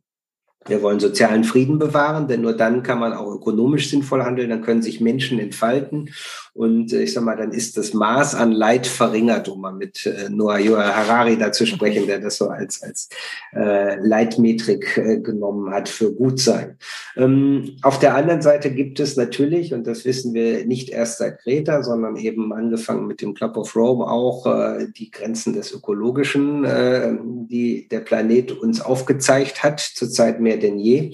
[0.66, 4.62] wir wollen sozialen Frieden bewahren, denn nur dann kann man auch ökonomisch sinnvoll handeln, dann
[4.62, 6.10] können sich Menschen entfalten
[6.52, 10.06] und äh, ich sag mal, dann ist das Maß an Leid verringert, um mal mit
[10.06, 13.08] äh, Noah Harari dazu sprechen, der das so als, als
[13.54, 16.76] äh, Leitmetrik äh, genommen hat für Gutsein.
[17.16, 21.40] Ähm, auf der anderen Seite gibt es natürlich, und das wissen wir nicht erst seit
[21.42, 26.64] Greta, sondern eben angefangen mit dem Club of Rome auch äh, die Grenzen des Ökologischen,
[26.64, 27.12] äh,
[27.48, 31.12] die der Planet uns aufgezeigt hat, zurzeit mehr denn je.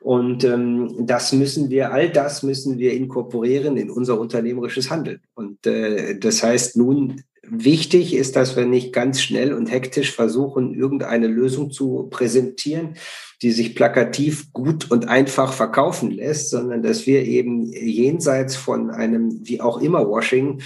[0.00, 5.20] Und ähm, das müssen wir, all das müssen wir inkorporieren in unser unternehmerisches Handeln.
[5.34, 10.74] Und äh, das heißt nun, wichtig ist, dass wir nicht ganz schnell und hektisch versuchen,
[10.74, 12.94] irgendeine Lösung zu präsentieren,
[13.42, 19.40] die sich plakativ gut und einfach verkaufen lässt, sondern dass wir eben jenseits von einem
[19.42, 20.62] wie auch immer Washing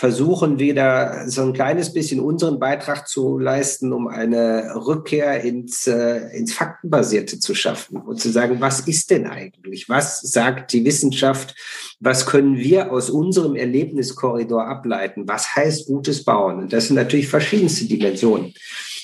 [0.00, 6.34] versuchen wieder so ein kleines bisschen unseren Beitrag zu leisten, um eine Rückkehr ins, äh,
[6.34, 9.90] ins Faktenbasierte zu schaffen und zu sagen, was ist denn eigentlich?
[9.90, 11.54] Was sagt die Wissenschaft?
[12.00, 15.28] Was können wir aus unserem Erlebniskorridor ableiten?
[15.28, 16.60] Was heißt gutes Bauen?
[16.60, 18.54] Und das sind natürlich verschiedenste Dimensionen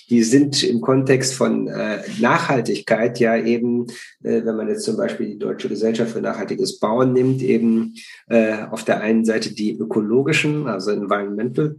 [0.09, 3.87] die sind im Kontext von äh, Nachhaltigkeit ja eben,
[4.23, 7.95] äh, wenn man jetzt zum Beispiel die Deutsche Gesellschaft für nachhaltiges Bauen nimmt, eben
[8.29, 11.77] äh, auf der einen Seite die ökologischen, also Environmental,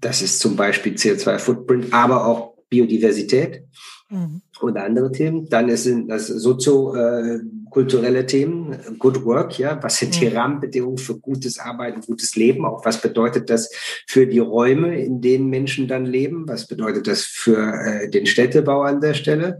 [0.00, 3.64] das ist zum Beispiel CO2-Footprint, aber auch Biodiversität
[4.10, 4.42] mhm.
[4.60, 5.48] oder andere Themen.
[5.48, 10.36] Dann sind das soziokulturelle äh, Themen, Good Work, ja, was sind die mhm.
[10.36, 13.70] Rahmenbedingungen für gutes Arbeiten, gutes Leben, auch was bedeutet das
[14.06, 18.82] für die Räume, in denen Menschen dann leben, was bedeutet das für äh, den Städtebau
[18.82, 19.58] an der Stelle.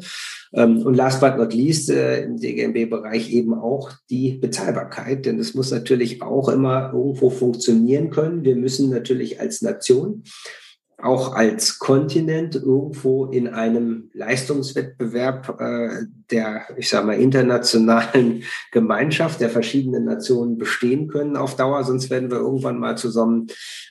[0.53, 5.55] Ähm, und last but not least äh, im DGMB-Bereich eben auch die Bezahlbarkeit, denn es
[5.55, 8.45] muss natürlich auch immer irgendwo funktionieren können.
[8.45, 10.23] Wir müssen natürlich als Nation
[11.03, 18.43] auch als Kontinent irgendwo in einem Leistungswettbewerb äh, der, ich sage mal, internationalen
[18.73, 21.85] Gemeinschaft der verschiedenen Nationen bestehen können auf Dauer.
[21.85, 23.47] Sonst werden wir irgendwann mal zu so einem,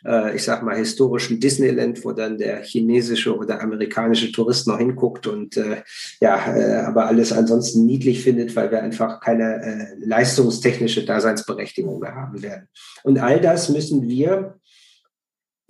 [0.05, 5.27] äh, ich sage mal, historischen Disneyland, wo dann der chinesische oder amerikanische Tourist noch hinguckt
[5.27, 5.83] und äh,
[6.21, 12.15] ja, äh, aber alles ansonsten niedlich findet, weil wir einfach keine äh, leistungstechnische Daseinsberechtigung mehr
[12.15, 12.67] haben werden.
[13.03, 14.55] Und all das müssen wir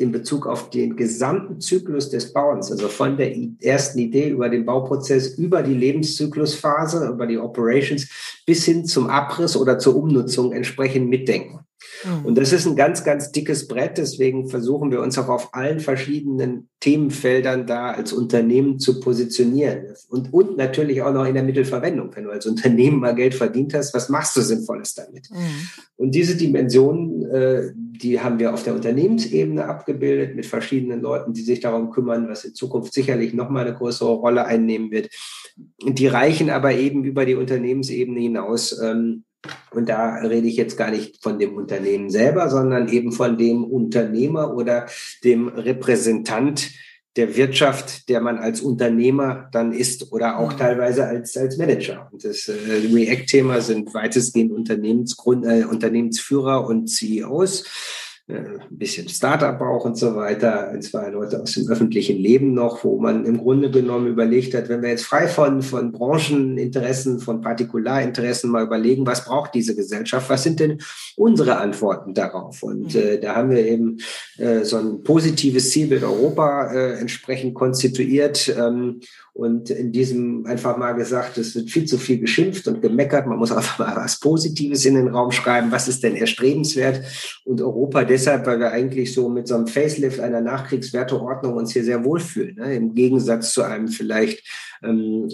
[0.04, 4.66] in Bezug auf den gesamten Zyklus des Bauens, also von der ersten Idee über den
[4.66, 8.08] Bauprozess, über die Lebenszyklusphase, über die Operations
[8.45, 11.62] bis hin zum Abriss oder zur Umnutzung entsprechend mitdenken.
[12.03, 12.25] Mhm.
[12.25, 13.97] Und das ist ein ganz, ganz dickes Brett.
[13.97, 19.93] Deswegen versuchen wir uns auch auf allen verschiedenen Themenfeldern da als Unternehmen zu positionieren.
[20.09, 22.15] Und, und natürlich auch noch in der Mittelverwendung.
[22.15, 25.29] Wenn du als Unternehmen mal Geld verdient hast, was machst du Sinnvolles damit?
[25.31, 25.69] Mhm.
[25.95, 31.41] Und diese Dimensionen, äh, die haben wir auf der Unternehmensebene abgebildet mit verschiedenen Leuten, die
[31.41, 35.09] sich darum kümmern, was in Zukunft sicherlich nochmal eine größere Rolle einnehmen wird.
[35.81, 38.77] Die reichen aber eben über die Unternehmensebene hinaus.
[38.81, 39.23] Ähm,
[39.72, 43.64] und da rede ich jetzt gar nicht von dem Unternehmen selber, sondern eben von dem
[43.64, 44.88] Unternehmer oder
[45.24, 46.72] dem Repräsentant
[47.16, 50.58] der Wirtschaft, der man als Unternehmer dann ist oder auch mhm.
[50.58, 52.10] teilweise als, als Manager.
[52.12, 52.54] Und das äh,
[52.91, 57.66] React-Thema sind weitestgehend Unternehmensgrund, äh, Unternehmensführer und CEOs
[58.30, 62.97] ein bisschen Startup auch und so weiter, zwei Leute aus dem öffentlichen Leben noch, wo
[62.97, 68.49] man im Grunde genommen überlegt hat, wenn wir jetzt frei von, von Brancheninteressen, von Partikularinteressen
[68.49, 70.80] mal überlegen, was braucht diese Gesellschaft, was sind denn
[71.17, 72.63] unsere Antworten darauf?
[72.63, 73.01] Und mhm.
[73.01, 73.97] äh, da haben wir eben
[74.38, 79.01] äh, so ein positives Zielbild Europa äh, entsprechend konstituiert ähm,
[79.34, 83.25] und in diesem einfach mal gesagt, es wird viel zu viel geschimpft und gemeckert.
[83.25, 85.71] Man muss einfach mal was Positives in den Raum schreiben.
[85.71, 87.01] Was ist denn erstrebenswert?
[87.43, 91.84] Und Europa deshalb, weil wir eigentlich so mit so einem Facelift einer Nachkriegswerteordnung uns hier
[91.84, 92.57] sehr wohlfühlen.
[92.57, 92.75] Ne?
[92.75, 94.43] Im Gegensatz zu einem vielleicht
[94.84, 95.29] ähm,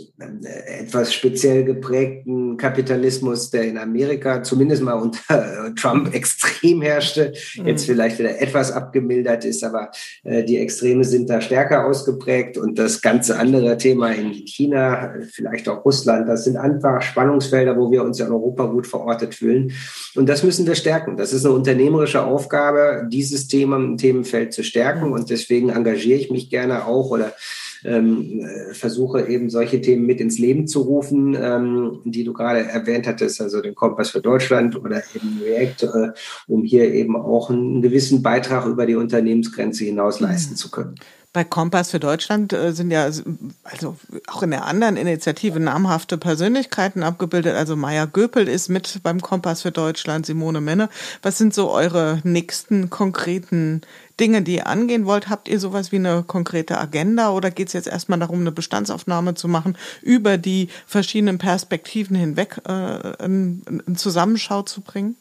[0.65, 7.33] etwas speziell geprägten Kapitalismus, der in Amerika zumindest mal unter Trump extrem herrschte,
[7.65, 7.91] jetzt mhm.
[7.91, 9.91] vielleicht wieder etwas abgemildert ist, aber
[10.23, 15.67] äh, die Extreme sind da stärker ausgeprägt und das ganze andere Thema in China, vielleicht
[15.69, 19.71] auch Russland, das sind einfach Spannungsfelder, wo wir uns in Europa gut verortet fühlen.
[20.15, 21.17] Und das müssen wir stärken.
[21.17, 25.11] Das ist eine unternehmerische Aufgabe, dieses Thema, Themenfeld zu stärken.
[25.13, 27.33] Und deswegen engagiere ich mich gerne auch oder
[27.83, 32.59] ähm, äh, versuche eben solche Themen mit ins Leben zu rufen, ähm, die du gerade
[32.59, 36.11] erwähnt hattest, also den Kompass für Deutschland oder eben React, äh,
[36.47, 40.95] um hier eben auch einen gewissen Beitrag über die Unternehmensgrenze hinaus leisten zu können.
[41.31, 47.03] Bei Kompass für Deutschland äh, sind ja also auch in der anderen Initiative namhafte Persönlichkeiten
[47.03, 47.55] abgebildet.
[47.55, 50.89] Also Maya Göpel ist mit beim Kompass für Deutschland, Simone Menne.
[51.21, 53.81] Was sind so eure nächsten konkreten
[54.19, 55.29] Dinge, die ihr angehen wollt?
[55.29, 59.35] Habt ihr sowas wie eine konkrete Agenda oder geht es jetzt erstmal darum, eine Bestandsaufnahme
[59.35, 63.61] zu machen, über die verschiedenen Perspektiven hinweg äh, eine
[63.95, 65.15] Zusammenschau zu bringen?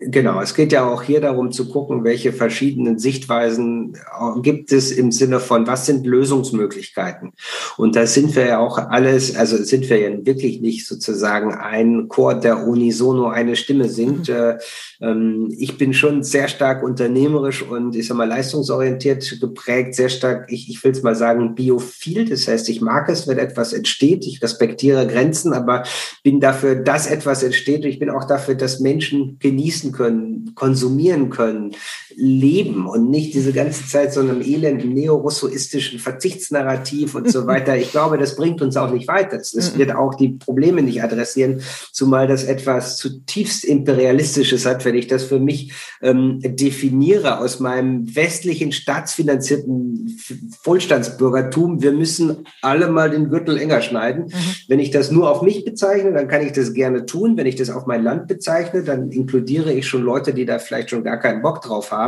[0.00, 4.92] Genau, es geht ja auch hier darum zu gucken, welche verschiedenen Sichtweisen äh, gibt es
[4.92, 7.32] im Sinne von, was sind Lösungsmöglichkeiten?
[7.76, 12.06] Und da sind wir ja auch alles, also sind wir ja wirklich nicht sozusagen ein
[12.08, 14.28] Chor, der unisono eine Stimme singt.
[14.28, 14.34] Mhm.
[14.34, 14.58] Äh,
[15.00, 20.46] ähm, ich bin schon sehr stark unternehmerisch und ich sag mal leistungsorientiert geprägt, sehr stark,
[20.50, 22.28] ich, ich will es mal sagen, biophil.
[22.28, 24.24] Das heißt, ich mag es, wenn etwas entsteht.
[24.26, 25.82] Ich respektiere Grenzen, aber
[26.22, 27.84] bin dafür, dass etwas entsteht.
[27.84, 31.74] Und ich bin auch dafür, dass Menschen genießen genießen können, konsumieren können,
[32.20, 37.76] leben und nicht diese ganze Zeit so einem elenden neorussoistischen Verzichtsnarrativ und so weiter.
[37.76, 39.38] Ich glaube, das bringt uns auch nicht weiter.
[39.38, 41.62] Das wird auch die Probleme nicht adressieren,
[41.92, 48.14] zumal das etwas zutiefst imperialistisches hat, wenn ich das für mich ähm, definiere aus meinem
[48.16, 50.18] westlichen staatsfinanzierten
[50.64, 51.82] Wohlstandsbürgertum.
[51.82, 54.24] Wir müssen alle mal den Gürtel enger schneiden.
[54.24, 54.54] Mhm.
[54.66, 57.36] Wenn ich das nur auf mich bezeichne, dann kann ich das gerne tun.
[57.36, 60.90] Wenn ich das auf mein Land bezeichne, dann inkludiere ich schon Leute, die da vielleicht
[60.90, 62.07] schon gar keinen Bock drauf haben.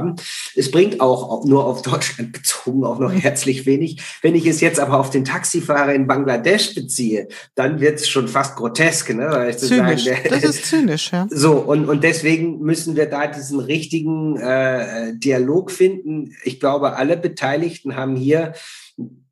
[0.55, 4.01] Es bringt auch nur auf Deutschland bezogen auch noch herzlich wenig.
[4.23, 8.29] Wenn ich es jetzt aber auf den Taxifahrer in Bangladesch beziehe, dann wird es schon
[8.29, 9.15] fast grotesk.
[9.15, 9.29] Ne?
[9.31, 10.05] Weil zynisch.
[10.05, 11.27] Sagen, das ist zynisch, ja.
[11.31, 16.35] So, und, und deswegen müssen wir da diesen richtigen äh, Dialog finden.
[16.45, 18.55] Ich glaube, alle Beteiligten haben hier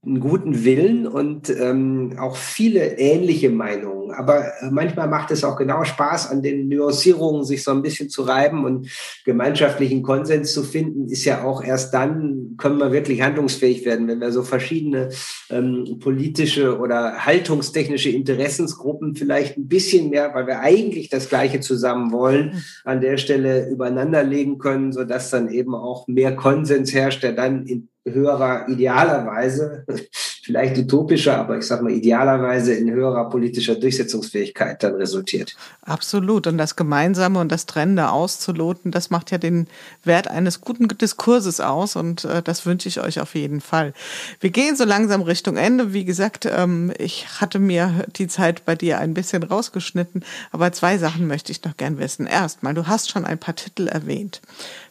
[0.06, 4.12] einen guten Willen und ähm, auch viele ähnliche Meinungen.
[4.12, 8.08] Aber äh, manchmal macht es auch genau Spaß, an den Nuancierungen sich so ein bisschen
[8.08, 8.88] zu reiben und
[9.24, 14.20] gemeinschaftlichen Konsens zu finden, ist ja auch erst dann, können wir wirklich handlungsfähig werden, wenn
[14.20, 15.10] wir so verschiedene
[15.50, 22.12] ähm, politische oder haltungstechnische Interessensgruppen vielleicht ein bisschen mehr, weil wir eigentlich das Gleiche zusammen
[22.12, 27.32] wollen, an der Stelle übereinander legen können, sodass dann eben auch mehr Konsens herrscht, der
[27.32, 29.84] dann in höherer, idealerweise,
[30.42, 35.54] vielleicht utopischer, aber ich sag mal idealerweise in höherer politischer Durchsetzungsfähigkeit dann resultiert.
[35.82, 36.46] Absolut.
[36.46, 39.66] Und das Gemeinsame und das Trennende auszuloten, das macht ja den
[40.04, 43.92] Wert eines guten Diskurses aus und äh, das wünsche ich euch auf jeden Fall.
[44.40, 45.92] Wir gehen so langsam Richtung Ende.
[45.92, 50.98] Wie gesagt, ähm, ich hatte mir die Zeit bei dir ein bisschen rausgeschnitten, aber zwei
[50.98, 52.26] Sachen möchte ich noch gern wissen.
[52.26, 54.40] Erstmal, du hast schon ein paar Titel erwähnt.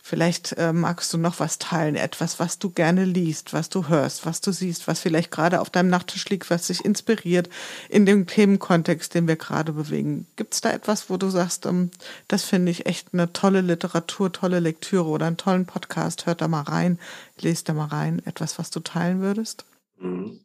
[0.07, 4.25] Vielleicht äh, magst du noch was teilen, etwas, was du gerne liest, was du hörst,
[4.25, 7.49] was du siehst, was vielleicht gerade auf deinem Nachttisch liegt, was dich inspiriert
[7.89, 10.25] in dem Themenkontext, den wir gerade bewegen.
[10.37, 11.91] Gibt es da etwas, wo du sagst, ähm,
[12.29, 16.25] das finde ich echt eine tolle Literatur, tolle Lektüre oder einen tollen Podcast?
[16.25, 16.99] Hört da mal rein,
[17.41, 18.21] lest da mal rein.
[18.25, 19.65] Etwas, was du teilen würdest?
[19.99, 20.39] Mhm.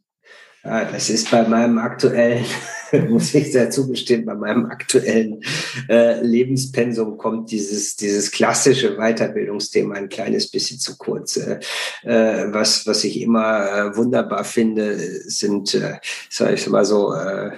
[0.65, 2.45] Ja, das ist bei meinem aktuellen,
[3.09, 5.43] muss ich sehr zugestehen, bei meinem aktuellen
[5.89, 11.35] äh, Lebenspensum kommt dieses, dieses klassische Weiterbildungsthema ein kleines bisschen zu kurz.
[11.35, 11.59] Äh,
[12.03, 14.97] äh was, was ich immer äh, wunderbar finde,
[15.29, 15.97] sind, äh,
[16.29, 17.51] sag ich mal so, äh,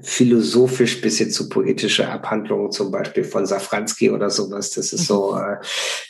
[0.00, 4.70] philosophisch bis hin zu poetische Abhandlungen, zum Beispiel von Safranski oder sowas.
[4.70, 5.56] Das ist so, äh,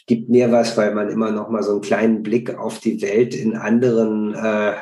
[0.07, 3.35] gibt mir was, weil man immer noch mal so einen kleinen Blick auf die Welt
[3.35, 4.75] in anderen, äh,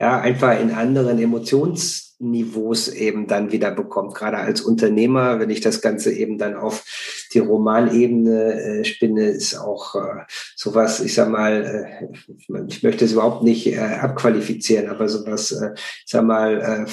[0.00, 4.14] ja, einfach in anderen Emotions Niveaus eben dann wieder bekommt.
[4.14, 6.84] Gerade als Unternehmer, wenn ich das Ganze eben dann auf
[7.32, 10.24] die Romanebene äh, spinne, ist auch äh,
[10.56, 15.70] sowas, ich sag mal, äh, ich möchte es überhaupt nicht äh, abqualifizieren, aber sowas, äh,
[15.74, 16.90] ich sag mal, äh,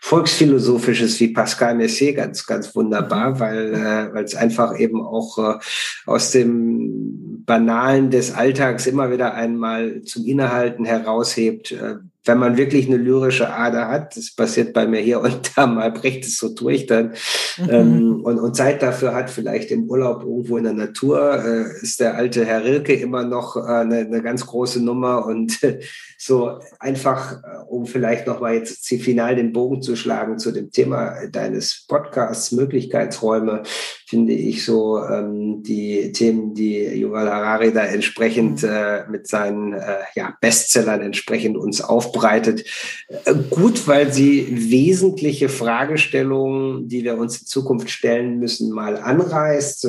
[0.00, 5.58] volksphilosophisches wie Pascal Messier ganz, ganz wunderbar, weil äh, weil es einfach eben auch äh,
[6.06, 12.86] aus dem Banalen des Alltags immer wieder einmal zum Innehalten heraushebt, äh, wenn man wirklich
[12.86, 16.54] eine lyrische Ader hat, das passiert bei mir hier und da mal, bricht es so
[16.54, 17.14] durch dann
[17.58, 17.70] mhm.
[17.70, 22.00] ähm, und, und Zeit dafür hat, vielleicht im Urlaub irgendwo in der Natur, äh, ist
[22.00, 25.58] der alte Herr Rilke immer noch äh, eine, eine ganz große Nummer und
[26.18, 31.84] so einfach, um vielleicht nochmal jetzt final den Bogen zu schlagen zu dem Thema deines
[31.88, 33.64] Podcasts, Möglichkeitsräume,
[34.12, 38.68] finde ich so ähm, die Themen, die Yuval Harari da entsprechend mhm.
[38.68, 42.62] äh, mit seinen äh, ja, Bestsellern entsprechend uns aufbereitet.
[43.08, 49.88] Äh, gut, weil sie wesentliche Fragestellungen, die wir uns in Zukunft stellen müssen, mal anreißt.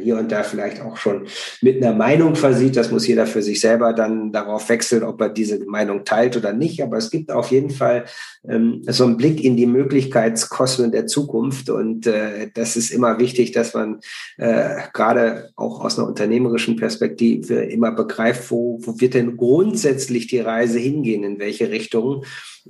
[0.00, 1.26] Hier und da vielleicht auch schon
[1.60, 2.76] mit einer Meinung versieht.
[2.76, 6.54] Das muss jeder für sich selber dann darauf wechseln, ob er diese Meinung teilt oder
[6.54, 6.82] nicht.
[6.82, 8.06] Aber es gibt auf jeden Fall
[8.48, 11.68] ähm, so einen Blick in die Möglichkeitskosmen der Zukunft.
[11.68, 14.00] Und äh, das ist immer wichtig, dass man
[14.38, 20.40] äh, gerade auch aus einer unternehmerischen Perspektive immer begreift, wo, wo wird denn grundsätzlich die
[20.40, 22.24] Reise hingehen, in welche Richtung.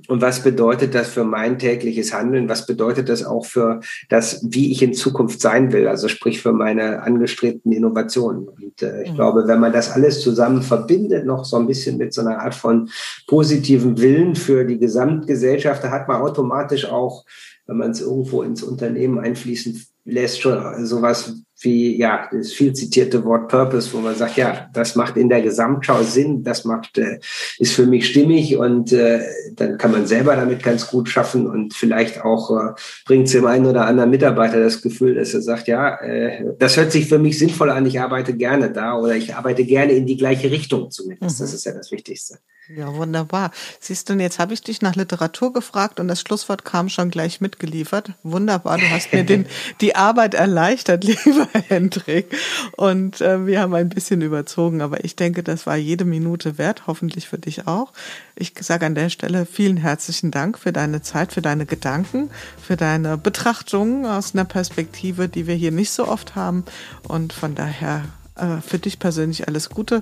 [0.07, 2.49] Und was bedeutet das für mein tägliches Handeln?
[2.49, 5.87] Was bedeutet das auch für das, wie ich in Zukunft sein will?
[5.87, 8.47] Also sprich für meine angestrebten Innovationen.
[8.47, 9.15] Und äh, ich mhm.
[9.15, 12.55] glaube, wenn man das alles zusammen verbindet, noch so ein bisschen mit so einer Art
[12.55, 12.89] von
[13.27, 17.25] positivem Willen für die Gesamtgesellschaft, da hat man automatisch auch,
[17.67, 23.25] wenn man es irgendwo ins Unternehmen einfließen lässt, schon sowas wie, ja, das viel zitierte
[23.25, 27.19] Wort Purpose, wo man sagt, ja, das macht in der Gesamtschau Sinn, das macht, äh,
[27.57, 29.21] ist für mich stimmig und äh,
[29.53, 32.73] dann kann man selber damit ganz gut schaffen und vielleicht auch äh,
[33.05, 36.77] bringt es dem einen oder anderen Mitarbeiter das Gefühl, dass er sagt, ja, äh, das
[36.77, 40.05] hört sich für mich sinnvoll an, ich arbeite gerne da oder ich arbeite gerne in
[40.05, 41.39] die gleiche Richtung zumindest.
[41.39, 41.43] Mhm.
[41.43, 42.37] Das ist ja das Wichtigste.
[42.75, 43.51] Ja, wunderbar.
[43.79, 47.39] Siehst du, jetzt habe ich dich nach Literatur gefragt und das Schlusswort kam schon gleich
[47.39, 48.11] mitgeliefert.
[48.23, 49.45] Wunderbar, du hast mir den,
[49.81, 52.35] die Arbeit erleichtert, lieber Hendrik.
[52.75, 56.87] Und äh, wir haben ein bisschen überzogen, aber ich denke, das war jede Minute wert,
[56.87, 57.93] hoffentlich für dich auch.
[58.35, 62.29] Ich sage an der Stelle vielen herzlichen Dank für deine Zeit, für deine Gedanken,
[62.61, 66.65] für deine Betrachtungen aus einer Perspektive, die wir hier nicht so oft haben.
[67.07, 68.03] Und von daher
[68.35, 70.01] äh, für dich persönlich alles Gute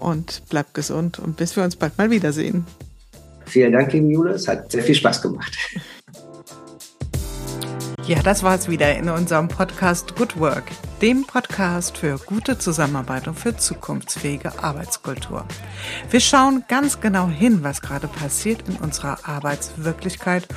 [0.00, 2.66] und bleib gesund und bis wir uns bald mal wiedersehen.
[3.46, 4.30] Vielen Dank, liebe Jule.
[4.32, 5.56] Es hat sehr viel Spaß gemacht.
[8.10, 10.64] Ja, das war es wieder in unserem Podcast Good Work,
[11.00, 15.44] dem Podcast für gute Zusammenarbeit und für zukunftsfähige Arbeitskultur.
[16.10, 20.48] Wir schauen ganz genau hin, was gerade passiert in unserer Arbeitswirklichkeit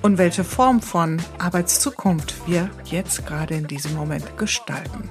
[0.00, 5.10] und welche Form von Arbeitszukunft wir jetzt gerade in diesem Moment gestalten.